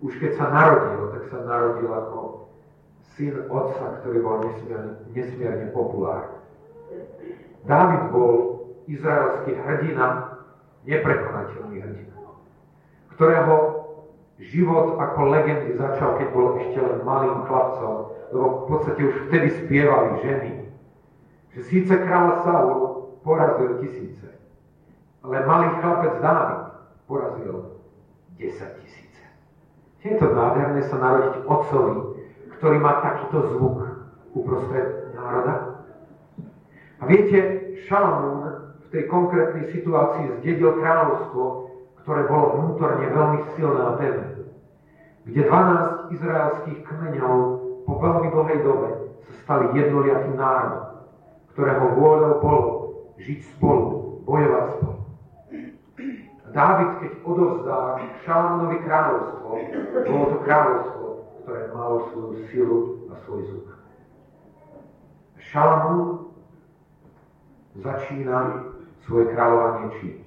Už 0.00 0.12
keď 0.16 0.32
sa 0.40 0.46
narodil, 0.48 1.02
tak 1.12 1.24
sa 1.28 1.38
narodil 1.44 1.90
ako 1.92 2.48
syn 3.12 3.44
otca, 3.52 4.00
ktorý 4.00 4.18
bol 4.24 4.36
nesmierne, 4.48 4.92
nesmierne 5.12 5.68
populárny. 5.76 6.40
Dávid 7.68 8.02
bol 8.08 8.32
izraelský 8.88 9.52
hrdina, 9.52 10.38
neprekonateľný 10.88 11.76
hrdina, 11.84 12.16
ktorého 13.12 13.75
Život 14.36 15.00
ako 15.00 15.32
legendy 15.32 15.80
začal, 15.80 16.20
keď 16.20 16.28
bol 16.36 16.60
ešte 16.60 16.76
len 16.76 17.00
malým 17.08 17.48
chlapcom, 17.48 18.12
lebo 18.36 18.46
v 18.52 18.64
podstate 18.68 19.00
už 19.00 19.16
vtedy 19.28 19.48
spievali 19.64 20.20
ženy. 20.20 20.52
Že 21.56 21.60
síce 21.72 21.94
král 22.04 22.44
Saul 22.44 22.80
porazil 23.24 23.80
tisíce, 23.80 24.28
ale 25.24 25.40
malý 25.48 25.80
chlapec 25.80 26.20
Dávid 26.20 26.62
porazil 27.08 27.80
10 28.36 28.82
tisíce. 28.84 29.22
Je 30.04 30.14
to 30.20 30.28
nádherné 30.28 30.84
sa 30.84 31.00
narodiť 31.00 31.48
otcovi, 31.48 31.94
ktorý 32.60 32.76
má 32.76 33.00
takýto 33.00 33.56
zvuk 33.56 33.76
uprostred 34.36 35.16
národa. 35.16 35.82
A 37.00 37.02
viete, 37.08 37.38
Šalamún 37.88 38.72
v 38.84 38.86
tej 38.92 39.08
konkrétnej 39.08 39.72
situácii 39.72 40.44
zdedil 40.44 40.76
kráľovstvo, 40.78 41.65
ktoré 42.06 42.22
bolo 42.30 42.46
vnútorne 42.54 43.02
veľmi 43.02 43.40
silné 43.58 43.82
a 43.82 43.98
pevné. 43.98 44.46
Kde 45.26 45.42
12 45.42 46.14
izraelských 46.14 46.78
kmeňov 46.86 47.34
po 47.82 47.92
veľmi 47.98 48.30
dlhej 48.30 48.58
dobe 48.62 48.88
sa 49.26 49.32
stali 49.42 49.74
jednoliatým 49.74 50.38
národom, 50.38 51.02
ktorého 51.50 51.98
vôľou 51.98 52.34
bolo 52.38 52.62
žiť 53.18 53.40
spolu, 53.58 53.86
bojovať 54.22 54.64
spolu. 54.78 54.98
Dávid, 56.54 56.90
keď 57.02 57.12
odovzdá 57.26 57.78
Šalamúnovi 58.22 58.78
kráľovstvo, 58.86 59.48
bolo 60.06 60.24
to 60.30 60.38
kráľovstvo, 60.46 61.06
ktoré 61.42 61.60
malo 61.74 61.96
svoju 62.14 62.34
silu 62.54 62.78
a 63.10 63.18
svoj 63.26 63.40
zvuk. 63.50 63.68
Šalamún 65.42 66.30
začína 67.82 68.38
svoje 69.02 69.34
kráľovanie 69.34 69.90
čím? 69.98 70.25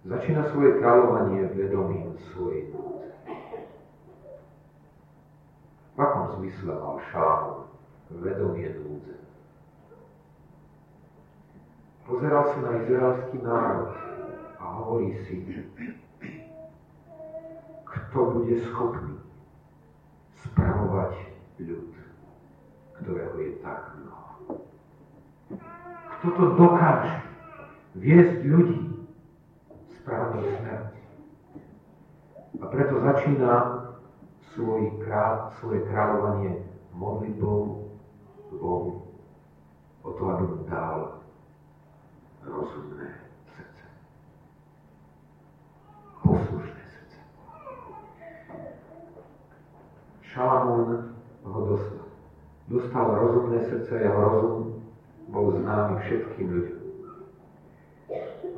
Začína 0.00 0.48
svoje 0.48 0.80
kráľovanie 0.80 1.44
vedomím 1.52 2.16
svojej 2.32 2.72
núdze. 2.72 3.12
V 5.92 5.98
akom 6.00 6.40
zmysle 6.40 6.72
mal 6.72 6.96
Šalamún 7.12 7.68
vedomie 8.24 8.72
núdze? 8.80 9.20
Pozeral 12.08 12.44
sa 12.48 12.58
na 12.64 12.72
izraelský 12.80 13.36
národ 13.44 13.92
a 14.56 14.64
hovorí 14.80 15.20
si, 15.28 15.44
kto 17.84 18.18
bude 18.40 18.56
schopný 18.72 19.20
spravovať 20.40 21.12
ľud, 21.60 21.92
ktorého 23.04 23.36
je 23.36 23.52
tak 23.60 24.00
mnoho. 24.00 24.64
Kto 26.16 26.26
to 26.40 26.44
dokáže 26.56 27.20
viesť 28.00 28.48
ľudí 28.48 28.99
smrti. 30.10 31.00
A 32.60 32.64
preto 32.66 33.00
začína 33.00 33.54
svoj 34.52 34.90
král, 35.06 35.54
svoje 35.62 35.86
kráľovanie 35.86 36.66
modlitbou 36.92 37.86
Bohu 38.50 39.06
o 40.02 40.10
to, 40.10 40.22
aby 40.26 40.44
mu 40.44 40.58
dal 40.66 41.22
rozumné 42.42 43.08
srdce. 43.54 43.84
Poslušné 46.26 46.82
srdce. 46.90 47.18
Šalamún 50.34 51.14
ho 51.46 51.60
dostal. 51.66 52.06
dostal 52.70 53.06
rozumné 53.14 53.58
srdce, 53.66 53.92
jeho 53.94 54.20
rozum 54.20 54.58
bol 55.30 55.54
známy 55.54 56.02
všetkým 56.02 56.48
ľuďom. 56.50 56.79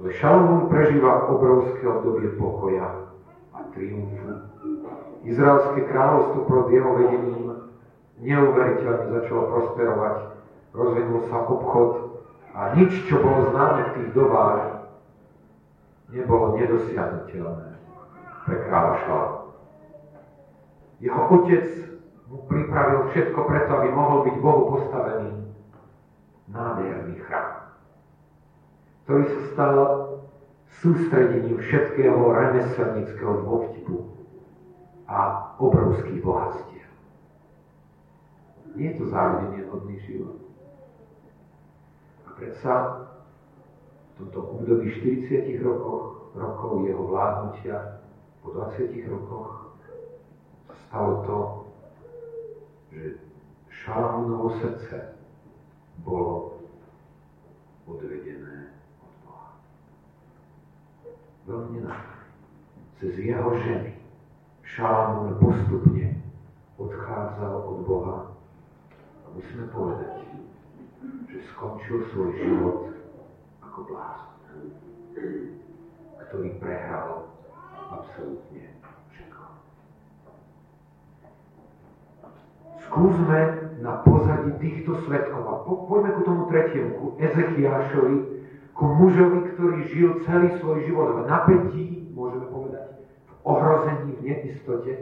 Ale 0.03 0.19
Šalomún 0.19 0.67
prežíva 0.67 1.31
obrovské 1.31 1.87
obdobie 1.87 2.35
pokoja 2.35 3.07
a 3.55 3.59
triumfu. 3.71 4.51
Izraelské 5.23 5.87
kráľovstvo 5.87 6.43
pod 6.51 6.75
jeho 6.75 6.91
vedením 6.99 7.71
neuveriteľne 8.19 9.15
začalo 9.15 9.43
prosperovať, 9.55 10.17
rozvinul 10.75 11.23
sa 11.31 11.47
obchod 11.47 11.91
a 12.51 12.75
nič, 12.75 13.07
čo 13.07 13.23
bolo 13.23 13.55
známe 13.55 13.81
v 13.87 13.95
tých 13.95 14.11
dobách, 14.11 14.91
nebolo 16.11 16.59
nedosiahnutelné 16.59 17.79
pre 18.43 18.57
kráľa 18.67 18.95
Šalomúna. 19.07 19.55
Jeho 20.99 21.23
otec 21.31 21.67
mu 22.27 22.43
pripravil 22.51 23.07
všetko 23.15 23.39
preto, 23.47 23.71
aby 23.71 23.89
mohol 23.95 24.19
byť 24.27 24.37
Bohu 24.43 24.63
postavený 24.75 25.47
nádherný 26.51 27.23
chrám, 27.23 27.62
ktorý 29.13 29.29
sa 29.29 29.43
stal 29.53 29.77
sústredením 30.81 31.61
všetkého 31.61 32.17
remeselnického 32.17 33.45
dôvtipu 33.45 34.09
a 35.05 35.53
obrovských 35.61 36.25
bohatstiev. 36.25 36.89
Nie 38.73 38.97
je 38.97 39.05
to 39.05 39.13
závidenie 39.13 39.69
hodný 39.69 40.01
život. 40.09 40.41
A 42.25 42.41
predsa 42.41 43.05
v 43.05 44.13
tomto 44.17 44.49
období 44.49 44.89
40 45.05 45.61
rokov, 45.61 46.33
rokov 46.33 46.89
jeho 46.89 47.05
vládnutia, 47.05 48.01
po 48.41 48.57
20 48.57 48.97
rokoch 49.13 49.77
stalo 50.89 51.13
to, 51.29 51.39
že 52.97 53.21
Šalamúnovo 53.69 54.57
srdce 54.57 55.21
bolo 56.01 56.65
odvedené. 57.85 58.62
Veľmi 61.47 61.83
nenápadne. 61.83 62.27
Cez 63.03 63.13
jeho 63.19 63.51
ženy 63.67 63.93
Šalamún 64.63 65.37
postupne 65.43 66.23
odchádzal 66.79 67.55
od 67.67 67.79
Boha 67.83 68.19
a 69.23 69.27
musíme 69.35 69.67
povedať, 69.75 70.23
že 71.29 71.39
skončil 71.53 72.07
svoj 72.15 72.31
život 72.39 72.79
ako 73.59 73.79
blázon, 73.91 74.71
ktorý 76.31 76.49
prehral 76.63 77.27
absolútne 77.91 78.73
skúsme 82.93 83.41
na 83.81 84.05
pozadí 84.05 84.53
týchto 84.61 85.01
svetkov. 85.09 85.43
A 85.49 85.55
po, 85.65 85.89
poďme 85.89 86.11
ku 86.13 86.23
tomu 86.29 86.43
tretiemu, 86.53 86.91
ku 87.01 87.07
Ezechiášovi, 87.17 88.42
ku 88.73 88.85
mužovi, 88.89 89.53
ktorý 89.55 89.79
žil 89.89 90.11
celý 90.25 90.57
svoj 90.59 90.85
život 90.89 91.09
v 91.17 91.29
napätí, 91.29 91.85
môžeme 92.17 92.47
povedať, 92.49 92.89
v 93.29 93.33
ohrození, 93.45 94.11
v 94.17 94.21
neistote. 94.25 94.95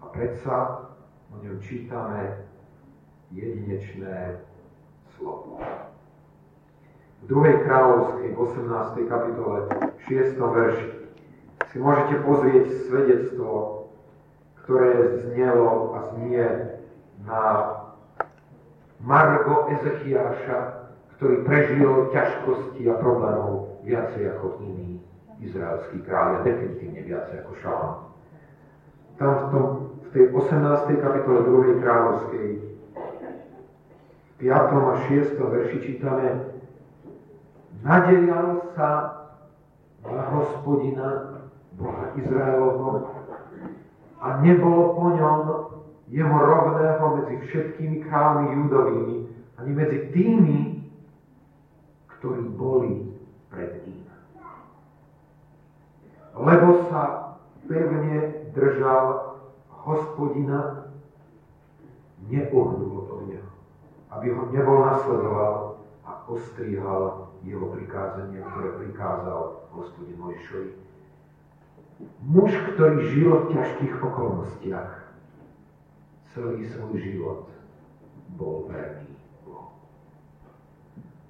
A 0.00 0.04
predsa 0.10 0.88
o 1.32 1.36
ňom 1.40 1.60
čítame 1.60 2.48
jedinečné 3.32 4.40
slovo. 5.16 5.60
V 7.20 7.24
2. 7.28 7.64
kráľovskej, 7.66 8.30
18. 8.38 9.12
kapitole, 9.12 9.58
6. 10.06 10.38
verši 10.38 10.90
si 11.72 11.76
môžete 11.82 12.22
pozrieť 12.22 12.64
svedectvo 12.86 13.76
ktoré 14.66 15.22
znelo 15.22 15.94
a 15.94 15.98
znie 16.10 16.42
na 17.22 17.42
Margo 18.98 19.70
Ezechiáša, 19.70 20.75
ktorý 21.16 21.36
prežil 21.48 22.12
ťažkosti 22.12 22.82
a 22.92 22.94
problémov 23.00 23.80
viacej 23.88 24.36
ako 24.36 24.60
iní 24.60 25.00
izraelskí 25.40 26.04
kráľ, 26.04 26.44
definitívne 26.44 27.02
viacej 27.08 27.36
ako 27.44 27.52
Šalom. 27.64 27.96
Tam 29.16 29.32
v, 29.32 29.44
tom, 29.48 29.64
v 30.04 30.08
tej 30.12 30.24
18. 30.28 31.04
kapitole 31.04 31.38
2. 31.80 31.80
kráľovskej 31.80 32.46
v 34.36 34.44
5. 34.44 34.52
a 34.52 34.94
6. 35.08 35.40
verši 35.40 35.78
čítame 35.80 36.52
Nadelial 37.80 38.72
sa 38.76 38.88
na 40.04 40.22
hospodina 40.36 41.08
Boha 41.76 42.12
Izraelovho 42.16 43.08
a 44.20 44.26
nebolo 44.40 44.96
po 44.96 45.06
ňom 45.12 45.38
jeho 46.08 46.36
rovného 46.38 47.04
medzi 47.20 47.34
všetkými 47.46 48.04
kráľmi 48.08 48.44
judovými, 48.52 49.16
ani 49.60 49.70
medzi 49.72 49.98
tými, 50.14 50.75
ktorí 52.18 52.42
boli 52.56 53.12
pred 53.52 53.82
ním. 53.86 54.06
Lebo 56.36 56.86
sa 56.92 57.34
pevne 57.64 58.48
držal 58.52 59.36
hospodina, 59.72 60.90
neohnul 62.26 63.06
od 63.06 63.22
neho, 63.30 63.50
aby 64.12 64.26
ho 64.34 64.42
nebol 64.52 64.84
nasledoval 64.84 65.80
a 66.04 66.12
ostríhal 66.28 67.32
jeho 67.46 67.70
prikázania, 67.72 68.42
ktoré 68.52 68.68
prikázal 68.82 69.64
hospodin 69.72 70.18
Mojšovi 70.18 70.86
Muž, 72.20 72.52
ktorý 72.74 73.08
žil 73.08 73.30
v 73.32 73.56
ťažkých 73.56 73.94
okolnostiach, 74.04 74.92
celý 76.36 76.68
svoj 76.68 77.00
život 77.00 77.48
bol 78.36 78.68
verný. 78.68 79.15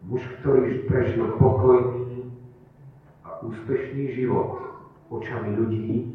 Muž, 0.06 0.22
ktorý 0.38 0.86
prežil 0.86 1.34
pokojný 1.34 2.30
a 3.26 3.42
úspešný 3.42 4.14
život 4.14 4.62
očami 5.10 5.58
ľudí, 5.58 6.14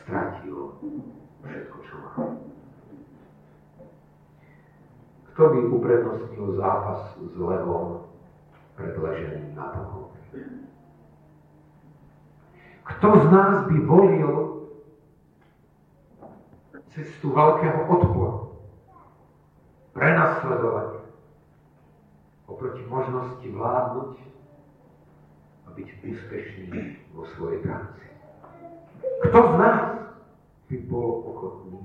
stratil 0.00 0.80
všetko, 1.44 1.76
čo 1.84 1.94
má. 2.00 2.12
Kto 5.32 5.42
by 5.44 5.58
uprednostnil 5.76 6.56
zápas 6.56 7.20
s 7.20 7.36
levom 7.36 8.08
pred 8.80 8.96
na 9.52 9.64
pohovne? 9.76 10.20
Kto 12.88 13.08
z 13.12 13.26
nás 13.28 13.56
by 13.68 13.76
volil 13.84 14.32
cestu 16.96 17.32
veľkého 17.32 17.88
odporu, 17.92 18.56
prenasledovať 19.92 21.01
oproti 22.46 22.82
možnosti 22.86 23.46
vládnuť 23.46 24.12
a 25.66 25.68
byť 25.72 25.88
úspešný 26.02 26.66
vo 27.14 27.22
svojej 27.36 27.58
práci. 27.62 28.04
Kto 29.28 29.38
z 29.38 29.52
nás 29.58 29.80
by 30.70 30.76
bol 30.90 31.10
ochotný 31.28 31.80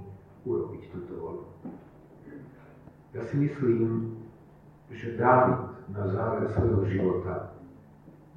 urobiť 0.46 0.82
túto 0.94 1.14
voľbu? 1.18 1.50
Ja 3.16 3.22
si 3.26 3.36
myslím, 3.42 4.14
že 4.94 5.18
Dávid 5.18 5.74
na 5.92 6.04
záver 6.12 6.50
svojho 6.54 6.84
života 6.90 7.58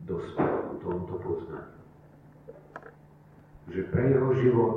dospel 0.09 0.49
k 0.49 0.73
tomuto 0.83 1.15
poznaniu 1.21 1.81
že 3.71 3.87
pre 3.87 4.11
jeho 4.11 4.35
život 4.35 4.77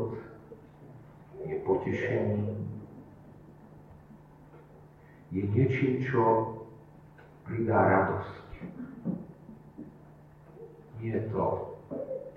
je 1.49 1.57
potešením, 1.65 2.69
je 5.33 5.41
niečím, 5.49 6.05
čo 6.05 6.21
pridá 7.43 7.79
radosť. 7.79 8.43
Nie 11.03 11.19
to, 11.27 11.75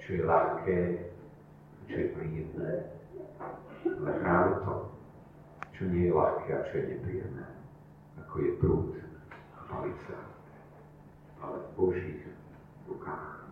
čo 0.03 0.09
je 0.11 0.23
ľahké, 0.27 0.79
čo 1.87 1.95
je 1.95 2.07
príjemné, 2.19 2.73
ale 3.87 4.13
práve 4.19 4.51
to, 4.67 4.75
čo 5.79 5.83
nie 5.87 6.11
je 6.11 6.13
ľahké 6.13 6.51
a 6.51 6.67
čo 6.67 6.75
je 6.83 6.85
nepríjemné, 6.99 7.47
ako 8.19 8.35
je 8.43 8.51
prúd 8.59 8.91
a 9.55 9.61
palica, 9.71 10.19
ale 11.39 11.57
v 11.63 11.69
Božích 11.79 12.23
rukách. 12.91 13.47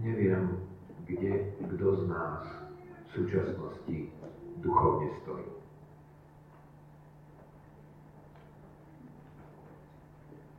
Neviem, 0.00 0.44
kde 1.04 1.52
kto 1.68 1.86
z 2.00 2.02
nás 2.08 2.44
v 2.80 3.08
súčasnosti 3.12 4.15
duchovne 4.62 5.08
stojí. 5.22 5.48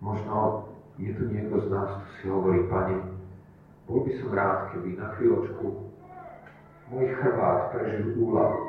Možno 0.01 0.67
je 0.97 1.13
tu 1.13 1.23
niekto 1.29 1.57
z 1.61 1.67
nás, 1.73 1.89
kto 1.89 2.09
si 2.21 2.25
hovorí, 2.29 2.59
Pane, 2.69 3.01
bol 3.89 4.05
by 4.05 4.11
som 4.21 4.29
rád, 4.33 4.59
keby 4.73 4.97
na 4.97 5.07
chvíľočku 5.17 5.65
môj 6.93 7.05
chrbát 7.17 7.73
prežil 7.73 8.13
úľavu. 8.17 8.61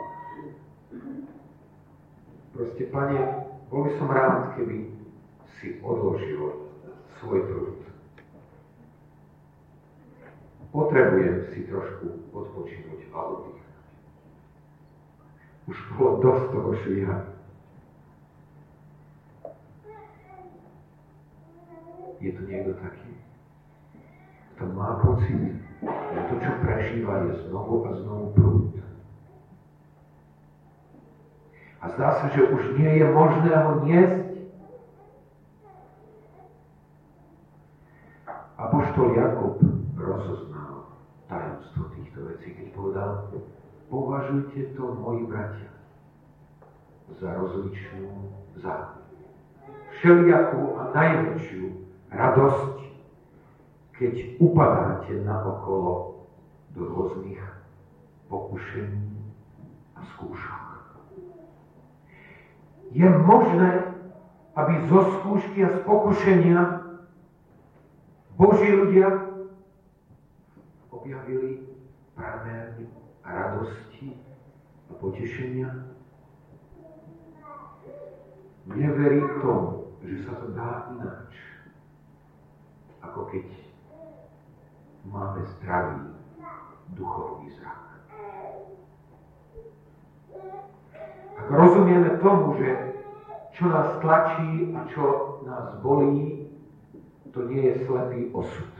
Proste, 2.56 2.84
Pane, 2.88 3.20
bol 3.68 3.80
by 3.84 3.92
som 4.00 4.08
rád, 4.08 4.56
keby 4.56 4.88
si 5.60 5.78
odložil 5.84 6.72
svoj 7.20 7.40
trud 7.44 7.88
potrebujem 10.78 11.48
si 11.50 11.66
trošku 11.66 12.30
odpočinúť 12.30 13.00
a 13.10 13.18
oddychnúť. 13.18 13.57
Už 15.68 15.76
bolo 16.00 16.24
dosť 16.24 16.44
toho 16.48 16.70
švíhania. 16.80 17.36
Je 22.18 22.34
tu 22.34 22.42
niekto 22.50 22.74
taký, 22.82 23.14
kto 24.56 24.64
má 24.74 24.98
pocit, 24.98 25.38
že 25.86 26.20
to, 26.26 26.34
čo 26.42 26.52
prežíva, 26.66 27.30
je 27.30 27.46
znovu 27.46 27.86
a 27.86 27.94
znovu 27.94 28.24
prúd. 28.34 28.74
A 31.78 31.84
zdá 31.94 32.18
sa, 32.18 32.26
že 32.34 32.42
už 32.42 32.74
nie 32.74 32.98
je 32.98 33.06
možné 33.06 33.54
ho 33.54 33.72
niesť. 33.86 34.26
Apoštol 38.58 39.14
Jakub 39.14 39.62
rozoznal 39.94 40.90
tajomstvo 41.30 41.94
týchto 41.94 42.18
vecí, 42.34 42.50
keď 42.58 42.66
povedal, 42.74 43.30
považujte 43.90 44.76
to, 44.76 44.94
moji 44.94 45.26
bratia, 45.26 45.72
za 47.20 47.34
rozličnú 47.34 48.32
záhadu. 48.60 49.00
Všelijakú 49.98 50.76
a 50.78 50.82
najväčšiu 50.94 51.64
radosť, 52.12 52.76
keď 53.98 54.14
upadáte 54.38 55.12
na 55.26 55.42
okolo 55.42 56.22
do 56.76 56.86
rôznych 56.86 57.42
pokušení 58.30 59.18
a 59.96 60.00
skúšok. 60.14 60.68
Je 62.94 63.08
možné, 63.08 63.98
aby 64.54 64.74
zo 64.86 65.00
skúšky 65.18 65.64
a 65.66 65.74
z 65.74 65.78
pokušenia 65.82 66.60
Boží 68.38 68.70
ľudia 68.70 69.10
objavili 70.94 71.66
prameň 72.14 72.97
radosti 73.28 74.16
a 74.88 74.92
potešenia? 74.96 75.68
Neverím 78.68 79.28
tomu, 79.40 79.96
že 80.04 80.28
sa 80.28 80.32
to 80.44 80.52
dá 80.52 80.92
ináč, 80.92 81.32
ako 83.00 83.32
keď 83.32 83.48
máme 85.08 85.40
zdravý 85.56 86.12
duchovný 86.92 87.48
zrak. 87.56 87.84
Ak 91.38 91.46
rozumieme 91.48 92.20
tomu, 92.20 92.60
že 92.60 92.98
čo 93.56 93.72
nás 93.72 93.96
tlačí 94.04 94.76
a 94.76 94.84
čo 94.92 95.04
nás 95.48 95.80
bolí, 95.80 96.46
to 97.32 97.48
nie 97.48 97.72
je 97.72 97.88
slepý 97.88 98.28
osud. 98.36 98.72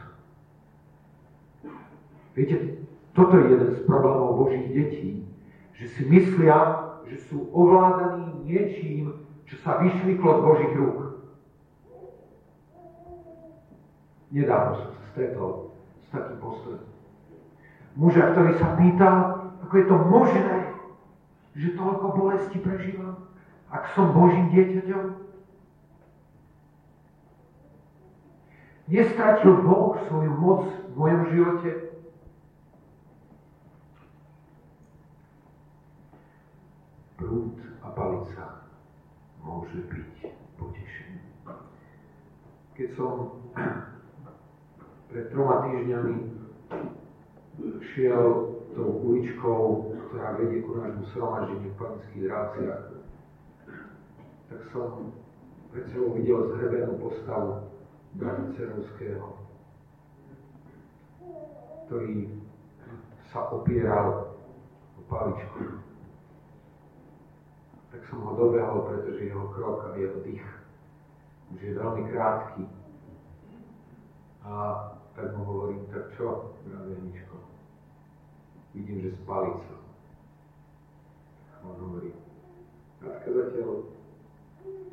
Viete, 2.36 2.84
toto 3.18 3.34
je 3.34 3.50
jeden 3.50 3.74
z 3.74 3.82
problémov 3.82 4.46
Božích 4.46 4.70
detí, 4.70 5.26
že 5.74 5.90
si 5.90 6.06
myslia, 6.06 6.86
že 7.10 7.18
sú 7.26 7.50
ovládaní 7.50 8.46
niečím, 8.46 9.26
čo 9.50 9.58
sa 9.66 9.82
vyšvyklo 9.82 10.30
z 10.38 10.40
Božích 10.46 10.72
rúk. 10.78 10.98
Nedávno 14.30 14.72
som 14.78 14.90
sa 14.94 15.02
stretol 15.10 15.50
s 15.98 16.06
takým 16.14 16.38
postojom. 16.38 16.84
Muža, 17.98 18.22
ktorý 18.38 18.52
sa 18.54 18.68
pýtal, 18.78 19.16
ako 19.66 19.74
je 19.74 19.86
to 19.90 19.96
možné, 19.98 20.58
že 21.58 21.74
toľko 21.74 22.06
bolesti 22.14 22.58
prežívam, 22.62 23.18
ak 23.74 23.90
som 23.98 24.14
Božím 24.14 24.54
dieťaťom. 24.54 25.26
Nestratil 28.88 29.54
Boh 29.66 29.98
svoju 30.06 30.32
moc 30.38 30.70
v 30.70 30.92
mojom 30.94 31.22
živote? 31.34 31.70
Prúd 37.28 37.60
a 37.84 37.92
palica 37.92 38.64
môže 39.44 39.84
byť 39.84 40.32
potešený. 40.56 41.20
Keď 42.72 42.88
som 42.96 43.36
pred 45.12 45.28
troma 45.28 45.68
týždňami 45.68 46.16
šiel 47.92 48.24
tou 48.72 48.88
uličkou, 49.04 49.92
ktorá 50.08 50.40
vedie 50.40 50.64
ku 50.64 50.80
nášmu 50.80 51.04
sromaždeniu 51.12 51.68
v 51.68 51.76
panických 51.76 52.24
dráciach, 52.32 52.84
tak 54.48 54.60
som 54.72 55.12
pred 55.68 55.84
sebou 55.92 56.16
videl 56.16 56.48
zhrebenú 56.56 56.96
postavu 56.96 57.68
brata 58.16 58.56
Cerovského, 58.56 59.36
ktorý 61.84 62.40
sa 63.28 63.52
opieral 63.52 64.32
o 64.96 65.00
paličku 65.12 65.87
tak 67.98 68.14
som 68.14 68.22
ho 68.22 68.32
dobehol, 68.38 68.86
pretože 68.86 69.26
jeho 69.26 69.50
krok 69.50 69.90
a 69.90 69.98
jeho 69.98 70.22
dých 70.22 70.46
už 71.50 71.58
je 71.58 71.74
veľmi 71.74 72.06
krátky. 72.14 72.62
A 74.46 74.52
tak 75.18 75.34
mu 75.34 75.42
hovorím, 75.42 75.82
tak 75.90 76.14
čo, 76.14 76.54
braveničko? 76.62 77.42
Vidím, 78.78 79.02
že 79.02 79.18
spali 79.18 79.50
sa. 79.66 79.76
A 81.58 81.66
on 81.66 81.74
hovorí, 81.74 82.14
Matka 83.02 83.34
zatiaľ 83.34 83.90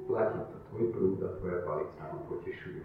platí 0.09 0.41
to, 0.49 0.57
tvoj 0.73 0.85
prúd 0.97 1.21
a 1.21 1.29
tvoja 1.37 1.61
palica 1.61 2.09
ma 2.09 2.19
potešujú. 2.25 2.81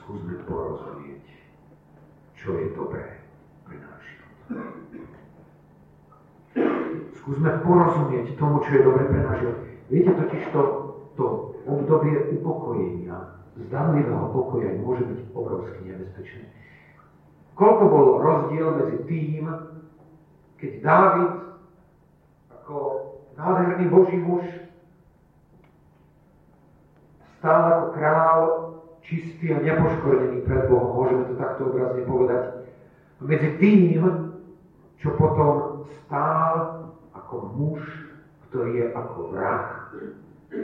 Skúsme 0.00 0.34
porozumieť 0.48 1.41
čo 2.42 2.58
je 2.58 2.74
dobré 2.74 3.22
pre 3.62 3.78
náš 3.78 4.02
život. 4.02 4.34
Skúsme 7.22 7.50
porozumieť 7.62 8.34
tomu, 8.34 8.66
čo 8.66 8.70
je 8.74 8.82
dobré 8.82 9.06
pre 9.06 9.20
náš 9.22 9.36
život. 9.46 9.58
Viete 9.86 10.10
totiž 10.10 10.42
to, 10.50 10.62
to 11.14 11.24
obdobie 11.70 12.18
upokojenia, 12.34 13.38
zdanlivého 13.70 14.26
pokoja 14.34 14.74
môže 14.82 15.06
byť 15.06 15.18
obrovsky 15.38 15.80
nebezpečné. 15.86 16.50
Koľko 17.54 17.84
bol 17.86 18.06
rozdiel 18.18 18.68
medzi 18.74 18.98
tým, 19.06 19.44
keď 20.58 20.72
Dávid 20.82 21.30
ako 22.50 22.76
nádherný 23.38 23.86
Boží 23.86 24.18
muž 24.18 24.46
stál 27.38 27.62
ako 27.70 27.86
král 27.94 28.40
čistý 29.12 29.52
a 29.52 29.60
nepoškodený 29.60 30.48
pred 30.48 30.72
Bohom, 30.72 30.96
môžeme 30.96 31.28
to 31.28 31.34
takto 31.36 31.68
obrazne 31.68 32.02
povedať. 32.08 32.44
Medzi 33.20 33.50
tým, 33.60 34.00
čo 35.04 35.12
potom 35.20 35.84
stál 36.08 36.88
ako 37.12 37.34
muž, 37.52 37.84
ktorý 38.48 38.70
je 38.80 38.86
ako 38.96 39.18
vrah, 39.36 39.92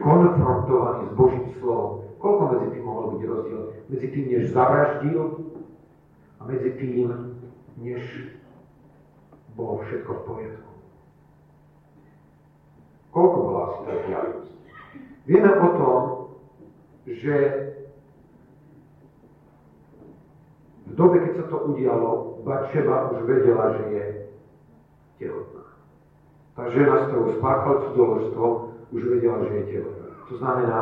konfrontovaný 0.00 1.12
s 1.12 1.12
Božím 1.12 1.46
slovom. 1.60 2.08
Koľko 2.18 2.42
medzi 2.56 2.68
tým 2.72 2.84
mohol 2.84 3.04
byť 3.14 3.22
rozdiel? 3.28 3.62
Medzi 3.92 4.08
tým, 4.10 4.24
než 4.32 4.42
zavraždil 4.50 5.22
a 6.40 6.42
medzi 6.48 6.70
tým, 6.80 7.06
než 7.78 8.02
bolo 9.54 9.84
všetko 9.86 10.10
v 10.10 10.22
poriadku. 10.24 10.72
Koľko 13.14 13.38
bola 13.38 13.60
asi 13.70 13.80
tá? 13.86 14.20
Vieme 15.28 15.50
o 15.60 15.68
tom, 15.76 16.00
že 17.06 17.34
V 20.88 20.92
dobe, 20.96 21.20
keď 21.20 21.32
sa 21.36 21.44
to 21.52 21.56
udialo, 21.68 22.40
Bačeva 22.48 23.12
už 23.12 23.28
vedela, 23.28 23.76
že 23.76 23.84
je 23.92 24.04
tehotná. 25.20 25.64
Tá 26.56 26.64
žena, 26.72 26.94
s 26.96 27.04
ktorou 27.12 27.36
spáchal 27.38 27.74
cudzoložstvo, 27.86 28.46
už 28.96 29.02
vedela, 29.04 29.44
že 29.46 29.52
je 29.52 29.64
tehotná. 29.76 30.08
To 30.28 30.34
znamená, 30.40 30.80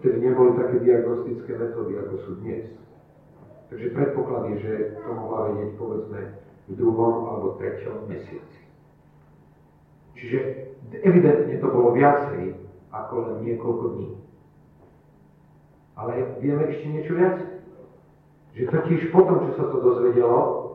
vtedy 0.00 0.16
neboli 0.24 0.56
také 0.56 0.76
diagnostické 0.80 1.52
metódy, 1.52 1.92
ako 2.00 2.14
sú 2.24 2.32
dnes. 2.40 2.64
Takže 3.70 3.86
predpoklad 3.94 4.42
je, 4.50 4.56
že 4.66 4.74
to 4.98 5.10
mohla 5.14 5.52
vedieť, 5.52 5.70
povedzme, 5.78 6.20
v 6.66 6.72
druhom 6.74 7.14
alebo 7.28 7.60
treťom 7.60 8.08
mesiaci. 8.10 8.60
Čiže 10.18 10.38
evidentne 11.06 11.54
to 11.60 11.68
bolo 11.70 11.94
viacej 11.94 12.56
ako 12.90 13.14
len 13.26 13.36
niekoľko 13.46 13.86
dní. 13.94 14.10
Ale 15.94 16.12
vieme 16.42 16.64
ešte 16.66 16.86
niečo 16.88 17.12
viac? 17.14 17.36
Že 18.54 18.66
totiž 18.66 19.14
potom, 19.14 19.46
čo 19.46 19.52
sa 19.58 19.64
to 19.70 19.76
dozvedelo, 19.82 20.70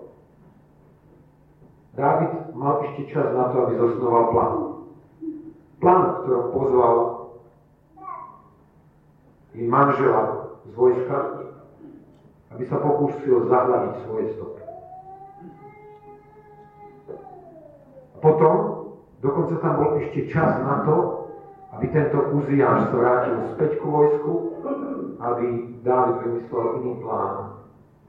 Dávid 1.95 2.51
mal 2.51 2.83
ešte 2.83 3.07
čas 3.07 3.31
na 3.31 3.55
to, 3.55 3.67
aby 3.67 3.79
zosnoval 3.79 4.23
plán. 4.35 4.55
Plán, 5.79 6.01
v 6.03 6.15
ktorom 6.27 6.45
pozval 6.51 6.95
jej 9.55 9.67
manžela 9.71 10.23
z 10.67 10.71
vojska, 10.75 11.17
aby 12.51 12.63
sa 12.67 12.83
pokúsil 12.83 13.47
zahľadiť 13.47 13.93
svoje 14.03 14.25
stopy. 14.35 14.61
Potom, 18.19 18.55
dokonca 19.23 19.55
tam 19.63 19.73
bol 19.79 19.89
ešte 20.03 20.27
čas 20.35 20.51
na 20.67 20.83
to, 20.83 20.95
aby 21.79 21.85
tento 21.95 22.19
Uziáš 22.35 22.91
sa 22.91 22.95
vrátil 22.95 23.35
späť 23.55 23.71
ku 23.79 23.87
vojsku, 23.87 24.31
aby 25.19 25.47
Dávid 25.79 26.15
vymyslel 26.27 26.67
iný 26.83 26.93
plán, 26.99 27.54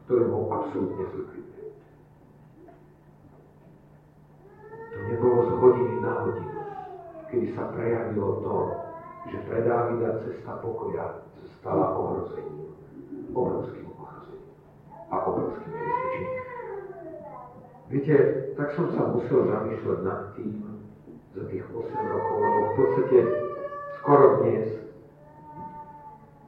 ktorý 0.06 0.22
bol 0.30 0.46
absolútne 0.54 1.02
zlý. 1.10 1.42
To 4.94 4.98
nebolo 5.10 5.38
z 5.44 5.50
hodiny 5.58 5.94
na 5.98 6.12
hodinu, 6.22 6.62
kedy 7.26 7.46
sa 7.58 7.74
prejavilo 7.74 8.38
to, 8.38 8.54
že 9.34 9.38
pre 9.50 9.66
Dávida 9.66 10.22
cesta 10.22 10.62
pokoja 10.62 11.26
sa 11.26 11.46
stala 11.58 11.90
ohrozením, 11.98 12.70
obrovským 13.34 13.90
ohrozením 13.98 14.46
a 15.10 15.16
obrovským 15.26 15.70
nebezpečím. 15.74 16.30
Viete, 17.90 18.16
tak 18.54 18.68
som 18.78 18.86
sa 18.94 19.10
musel 19.10 19.50
zamýšľať 19.50 19.98
nad 20.06 20.20
tým 20.38 20.50
za 21.34 21.42
tých 21.50 21.66
8 21.66 21.82
rokov, 22.14 22.36
lebo 22.38 22.58
v 22.62 22.74
podstate 22.78 23.18
skoro 23.98 24.26
dnes 24.46 24.70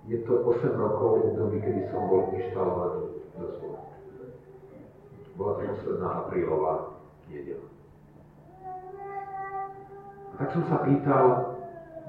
je 0.06 0.18
to 0.22 0.46
8 0.46 0.78
rokov 0.78 1.08
v 1.10 1.22
období, 1.34 1.58
kedy 1.58 1.90
som 1.90 2.06
bol 2.06 2.30
inštalovaný. 2.38 3.17
Bola 5.38 5.54
to 5.54 5.62
posledná 5.70 6.08
aprílová 6.26 6.90
nedela. 7.30 7.66
Tak 10.38 10.54
som 10.54 10.64
sa 10.66 10.82
pýtal, 10.82 11.54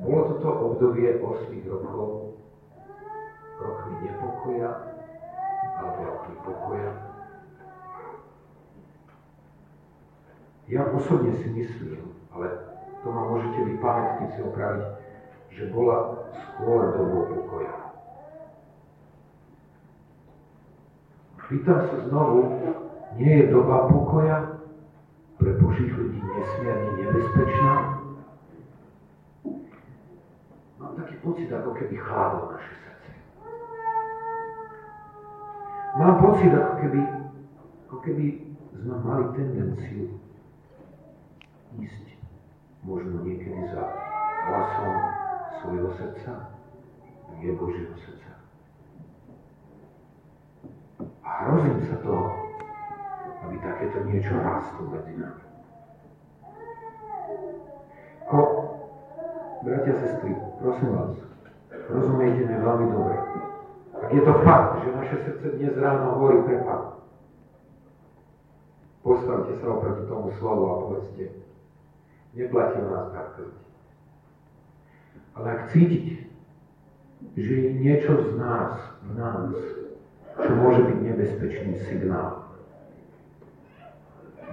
bolo 0.01 0.21
toto 0.33 0.49
obdobie 0.49 1.17
8 1.21 1.69
rokov 1.69 2.33
rokmi 3.61 3.93
nepokoja 4.05 4.69
alebo 5.77 5.99
rokmi 6.01 6.35
pokoja? 6.45 6.89
Ja 10.69 10.85
osobne 10.93 11.33
si 11.41 11.49
myslím, 11.49 12.13
ale 12.29 12.53
to 13.01 13.09
ma 13.09 13.25
môžete 13.33 13.59
vy 13.65 13.73
pamätníci 13.81 14.37
opraviť, 14.45 14.85
že 15.49 15.73
bola 15.73 16.29
skôr 16.37 16.93
dobou 16.93 17.25
pokoja. 17.33 17.88
Pýtam 21.49 21.79
sa 21.81 21.97
znovu, 22.05 22.39
nie 23.17 23.41
je 23.41 23.45
doba 23.49 23.89
pokoja 23.89 24.61
pre 25.41 25.57
Božích 25.57 25.89
ľudí 25.97 26.21
nesmierne 26.21 26.89
nebezpečná? 27.01 27.99
pocit, 31.29 31.51
ako 31.53 31.71
keby 31.75 31.95
chladlo 31.99 32.51
naše 32.51 32.73
srdce. 32.83 33.11
Mám 35.99 36.15
pocit, 36.23 36.51
ako 36.55 36.73
keby, 36.81 36.99
ako 37.87 37.97
keby 38.01 38.25
sme 38.79 38.95
mali 39.03 39.23
tendenciu 39.35 40.05
ísť 41.77 42.05
možno 42.81 43.21
niekedy 43.21 43.61
za 43.69 43.83
hlasom 44.47 44.95
svojho 45.59 45.89
srdca, 45.99 46.31
nie 47.37 47.51
Božieho 47.53 47.93
srdca. 47.99 48.28
A 51.29 51.45
hrozím 51.45 51.85
sa 51.85 52.01
toho, 52.01 52.25
aby 53.45 53.61
takéto 53.61 54.01
niečo 54.09 54.33
rástlo 54.33 54.89
medzi 54.89 55.13
nami. 55.13 55.45
Ko, 58.25 58.39
bratia, 59.61 59.93
sestry, 60.01 60.33
Prosím 60.57 60.89
vás, 60.91 61.13
rozumiete 61.93 62.41
mi 62.49 62.55
veľmi 62.57 62.85
dobre. 62.89 63.15
Ak 63.93 64.09
je 64.09 64.21
to 64.25 64.33
fakt, 64.41 64.81
že 64.81 64.89
naše 64.97 65.17
srdce 65.21 65.47
dnes 65.55 65.73
ráno 65.77 66.17
hovorí 66.17 66.41
pre 66.49 66.65
Pána, 66.65 66.97
postavte 69.05 69.53
sa 69.61 69.65
oproti 69.69 70.03
tomu 70.09 70.33
slovu 70.41 70.63
a 70.65 70.73
povedzte, 70.81 71.25
neplatí 72.33 72.77
o 72.81 72.89
nás 72.89 73.07
tak 73.13 73.27
Ale 75.37 75.47
ak 75.47 75.61
cítite, 75.71 76.25
že 77.37 77.53
je 77.53 77.69
niečo 77.77 78.17
z 78.17 78.29
nás, 78.35 78.81
v 79.05 79.11
nás, 79.13 79.53
čo 80.39 80.51
môže 80.55 80.81
byť 80.87 80.97
nebezpečný 81.03 81.73
signál, 81.87 82.47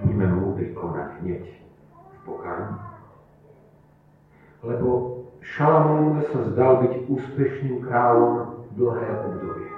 budeme 0.03 0.27
múdri 0.35 0.75
konať 0.75 1.09
hneď 1.23 1.43
v 2.11 2.17
pokáni. 2.27 2.75
Lebo 4.61 4.89
Šalamún 5.47 6.27
sa 6.27 6.43
zdal 6.51 6.83
byť 6.83 6.93
úspešným 7.07 7.87
kráľom 7.87 8.67
dlhé 8.75 9.09
obdobie. 9.25 9.71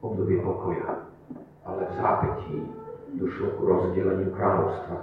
Obdobie 0.00 0.38
pokoja. 0.38 1.10
Ale 1.66 1.82
v 1.90 1.92
zápetí 1.98 2.56
došlo 3.18 3.48
k 3.54 3.60
rozdeleniu 3.60 4.30
kráľovstva 4.34 4.98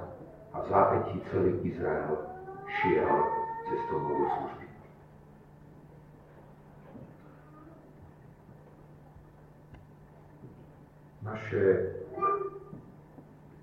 a 0.53 0.55
v 0.63 0.65
zápetí 0.71 1.15
celý 1.31 1.59
Izrael 1.67 2.17
šiel 2.79 3.11
cestou 3.67 3.99
služby. 4.07 4.58
Naše 11.29 11.63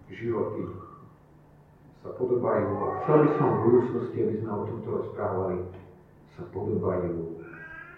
životy 0.07 0.63
sa 1.99 2.15
podobajú, 2.15 2.67
a 2.79 2.87
chcel 3.03 3.17
by 3.27 3.29
som 3.35 3.49
v 3.51 3.63
budúcnosti, 3.67 4.17
aby 4.23 4.35
sme 4.39 4.51
o 4.55 4.67
tomto 4.71 4.91
rozprávali, 5.03 5.67
sa 6.39 6.47
podobajú 6.55 7.43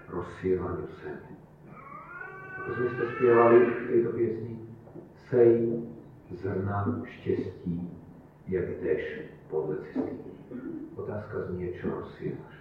rozsievaniu 0.09 0.89
semi. 1.05 1.37
Ako 2.57 2.69
sme 2.81 2.89
to 2.97 3.05
spievali 3.13 3.57
v 3.61 3.81
tejto 3.93 4.11
piesni, 4.17 4.55
sej 5.29 5.53
zrna 6.41 7.05
štestí, 7.21 7.77
jak 8.49 8.73
deš 8.81 9.29
podle 9.53 9.85
cesty. 9.93 10.33
Otázka 10.97 11.53
znie, 11.53 11.77
čo 11.77 11.93
rozsievaš. 11.93 12.57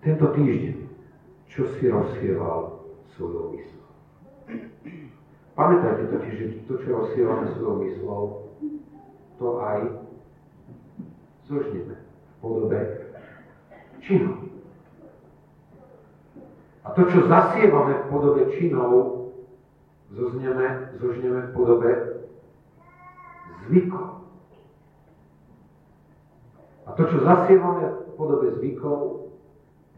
Tento 0.00 0.26
týždeň, 0.32 0.88
čo 1.52 1.68
si 1.76 1.84
rozsieval 1.92 2.80
svojou 3.12 3.60
myslou? 3.60 3.76
Pamätajte 5.56 6.12
totiž, 6.12 6.34
že 6.36 6.46
to, 6.68 6.76
čo 6.84 6.88
rozsievame 6.92 7.48
svojou 7.56 7.76
myslou, 7.80 8.22
to 9.40 9.46
aj 9.64 9.78
zožneme 11.48 11.96
v 11.96 12.34
podobe 12.44 12.80
činov. 14.04 14.52
A 16.84 16.92
to, 16.92 17.02
čo 17.08 17.24
zasievame 17.24 18.04
v 18.04 18.04
podobe 18.12 18.42
činov, 18.52 18.92
zožneme, 20.12 20.92
zožneme 21.00 21.40
v 21.48 21.52
podobe 21.56 21.90
zvykov. 23.64 24.28
A 26.84 26.88
to, 26.92 27.02
čo 27.08 27.16
zasievame 27.24 27.84
v 27.90 28.12
podobe 28.12 28.48
zvykov, 28.60 29.32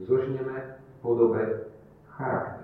zožneme 0.07 0.57
v 0.79 0.95
podobe 1.03 1.43
charakteru. 2.15 2.58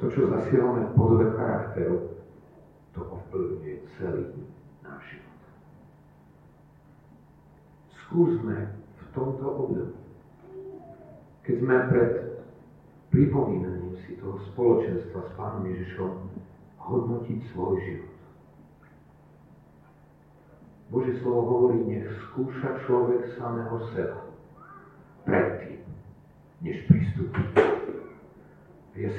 To, 0.00 0.08
čo 0.08 0.32
zasievame 0.32 0.88
v 0.88 0.96
podobe 0.96 1.26
charakteru, 1.36 2.16
to 2.96 3.00
ovplyvňuje 3.04 3.76
celý 4.00 4.24
náš 4.80 5.04
život 5.12 5.30
skúsme 8.10 8.74
v 8.74 9.04
tomto 9.14 9.46
období, 9.46 9.94
keď 11.46 11.54
sme 11.62 11.76
pred 11.94 12.10
pripomínaním 13.14 13.94
si 14.02 14.18
toho 14.18 14.34
spoločenstva 14.50 15.30
s 15.30 15.32
Pánom 15.38 15.62
Ježišom 15.70 16.26
hodnotiť 16.82 17.38
svoj 17.54 17.78
život. 17.86 18.14
Bože 20.90 21.22
slovo 21.22 21.42
hovorí, 21.46 21.86
nech 21.86 22.10
skúša 22.30 22.82
človek 22.82 23.38
samého 23.38 23.78
seba 23.94 24.26
predtým, 25.22 25.86
než 26.66 26.82
pristúpi. 26.90 26.99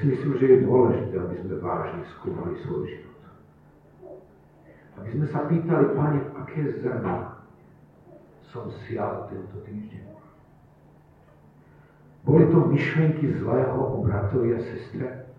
Si 0.01 0.09
myslím, 0.09 0.33
že 0.41 0.45
je 0.49 0.65
dôležité, 0.65 1.13
aby 1.13 1.35
sme 1.45 1.61
vážne 1.61 2.01
skúmali 2.17 2.57
svoj 2.65 2.89
život. 2.89 3.21
Aby 4.97 5.09
sme 5.13 5.25
sa 5.29 5.45
pýtali, 5.45 5.85
Pane, 5.93 6.19
aké 6.41 6.61
zrná 6.81 7.37
som 8.49 8.65
sial 8.89 9.29
tento 9.29 9.61
týždeň. 9.61 10.09
Boli 12.25 12.49
to 12.49 12.65
myšlenky 12.65 13.29
zlého 13.45 13.77
o 13.77 14.01
bratovi 14.01 14.57
a 14.57 14.59
sestre? 14.65 15.29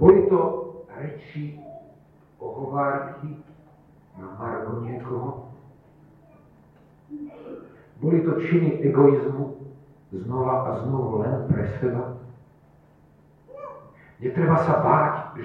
Boli 0.00 0.24
to 0.32 0.40
reči, 0.88 1.60
ohovárky 2.40 3.44
na 4.16 4.26
margo 4.40 4.80
niekoho? 4.88 5.52
Boli 8.00 8.24
to 8.24 8.40
činy 8.40 8.80
egoizmu 8.88 9.68
znova 10.16 10.56
a 10.64 10.70
znovu 10.88 11.20
len 11.20 11.36
pre 11.52 11.68
seba? 11.76 12.21
Netreba 14.22 14.54
sa 14.62 14.78
báť 14.78 15.42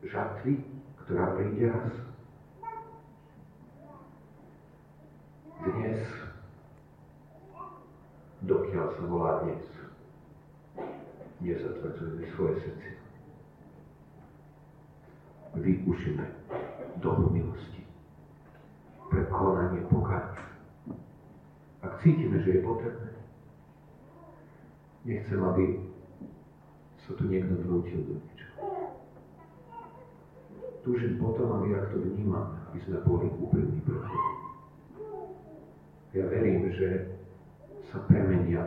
žatvy, 0.00 0.64
ktorá 1.04 1.36
príde 1.36 1.68
raz. 1.68 2.06
dnes, 5.66 6.06
dokiaľ 8.46 8.86
sa 8.94 9.02
volá 9.10 9.32
dnes, 9.42 9.64
nezatvrdzujeme 11.42 12.24
svoje 12.38 12.54
srdce. 12.62 12.90
Využíme 15.56 16.26
dobu 17.00 17.32
milosti. 17.32 17.82
pre 19.06 19.22
konanie 19.30 19.86
pokáňa. 19.86 20.42
Ak 21.78 22.02
cítime, 22.02 22.42
že 22.42 22.58
je 22.58 22.66
potrebné, 22.66 23.10
nechcem, 25.06 25.38
aby 25.38 25.78
sa 27.06 27.14
tu 27.14 27.22
niekto 27.30 27.54
vnútil 27.62 28.02
do 28.02 28.18
niečoho. 28.18 28.66
Túžim 30.82 31.18
potom, 31.22 31.54
aby 31.62 31.78
ak 31.78 31.94
to 31.94 32.02
vnímame, 32.02 32.58
aby 32.70 32.78
sme 32.82 32.98
boli 33.06 33.30
úprimní 33.38 33.78
pre 33.86 33.98
Ja 36.14 36.24
verím, 36.26 36.70
že 36.74 37.14
sa 37.90 38.02
premenia 38.10 38.66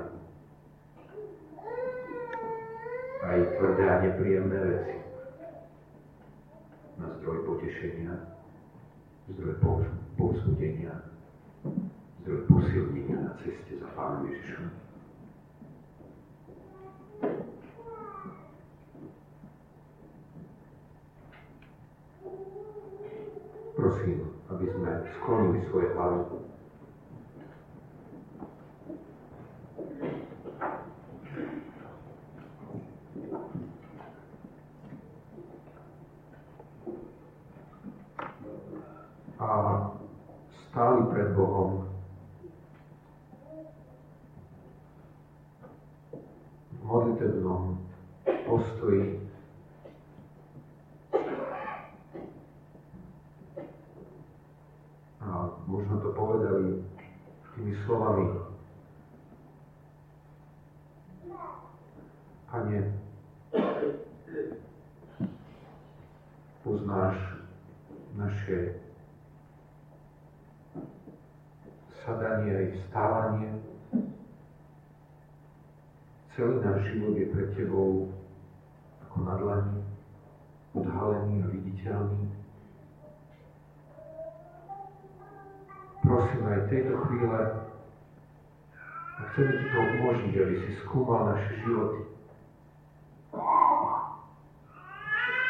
aj 3.20 3.40
tvrdé 3.60 3.84
a 3.84 3.96
nepríjemné 4.08 4.58
veci 4.58 4.96
na 7.00 7.08
zdroj 7.20 7.44
potešenia, 7.44 8.14
zdroj 9.36 9.56
povzbudenia, 10.16 10.94
zdroj 12.24 12.40
posilnenia 12.48 13.18
na 13.20 13.34
ceste 13.44 13.80
za 13.80 13.88
Pánom 13.96 14.28
Ježišom. 14.32 14.89
Prosím, 23.90 24.22
aby 24.54 24.70
sme 24.70 25.02
sklonili 25.18 25.66
svoje 25.66 25.90
hlavy 25.98 26.46
stáli 40.70 41.02
pred 41.10 41.34
Bohom. 41.34 41.90
V 46.78 46.82
modlitebnom 46.86 47.82
postoji 48.46 49.18
a 55.20 55.46
možno 55.68 56.00
povedali 56.60 56.84
tými 57.56 57.74
slovami 57.88 58.26
Pane, 62.50 62.82
poznáš 66.66 67.18
naše 68.18 68.82
sadanie 72.02 72.52
aj 72.58 72.68
vstávanie. 72.74 73.52
Celý 76.34 76.58
náš 76.66 76.90
život 76.90 77.14
je 77.22 77.30
pred 77.30 77.50
Tebou 77.54 78.10
ako 79.06 79.18
na 79.30 79.36
dlani, 79.38 79.80
odhalený 80.74 81.46
a 81.46 81.48
viditeľný. 81.54 82.29
Prosím 86.20 86.52
aj 86.52 86.68
tejto 86.68 87.00
chvíle 87.08 87.40
a 89.16 89.22
chceme 89.32 89.52
Ti 89.56 89.66
to 89.72 89.80
umožniť, 89.80 90.34
aby 90.36 90.56
si 90.68 90.72
skúmal 90.84 91.32
naše 91.32 91.64
životy. 91.64 92.12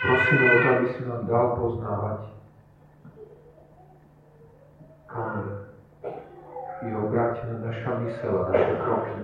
Prosíme 0.05 0.45
o 0.45 0.57
to, 0.61 0.67
aby 0.69 0.87
si 0.93 1.01
nám 1.09 1.25
dal 1.25 1.47
poznávať, 1.57 2.21
kam 5.09 5.33
je 6.85 6.93
obrátená 7.01 7.55
naša 7.65 7.91
mysel 8.05 8.33
a 8.37 8.43
naše 8.53 8.73
kroky 8.85 9.17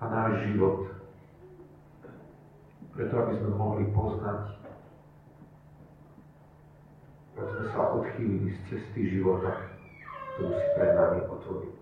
a 0.00 0.04
náš 0.08 0.32
život. 0.48 0.88
Preto, 2.96 3.14
aby 3.20 3.32
sme 3.44 3.50
mohli 3.60 3.84
poznať, 3.92 4.56
aby 7.36 7.50
sme 7.60 7.66
sa 7.76 7.80
odchýlili 7.92 8.56
z 8.56 8.60
cesty 8.72 9.20
života, 9.20 9.71
ktorú 10.32 10.48
si 10.56 10.66
pred 10.72 10.90
nami 10.96 11.20
otvoril. 11.28 11.74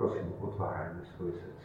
Prosím, 0.00 0.32
otvárajme 0.40 1.04
svoje 1.12 1.36
srdcia, 1.36 1.59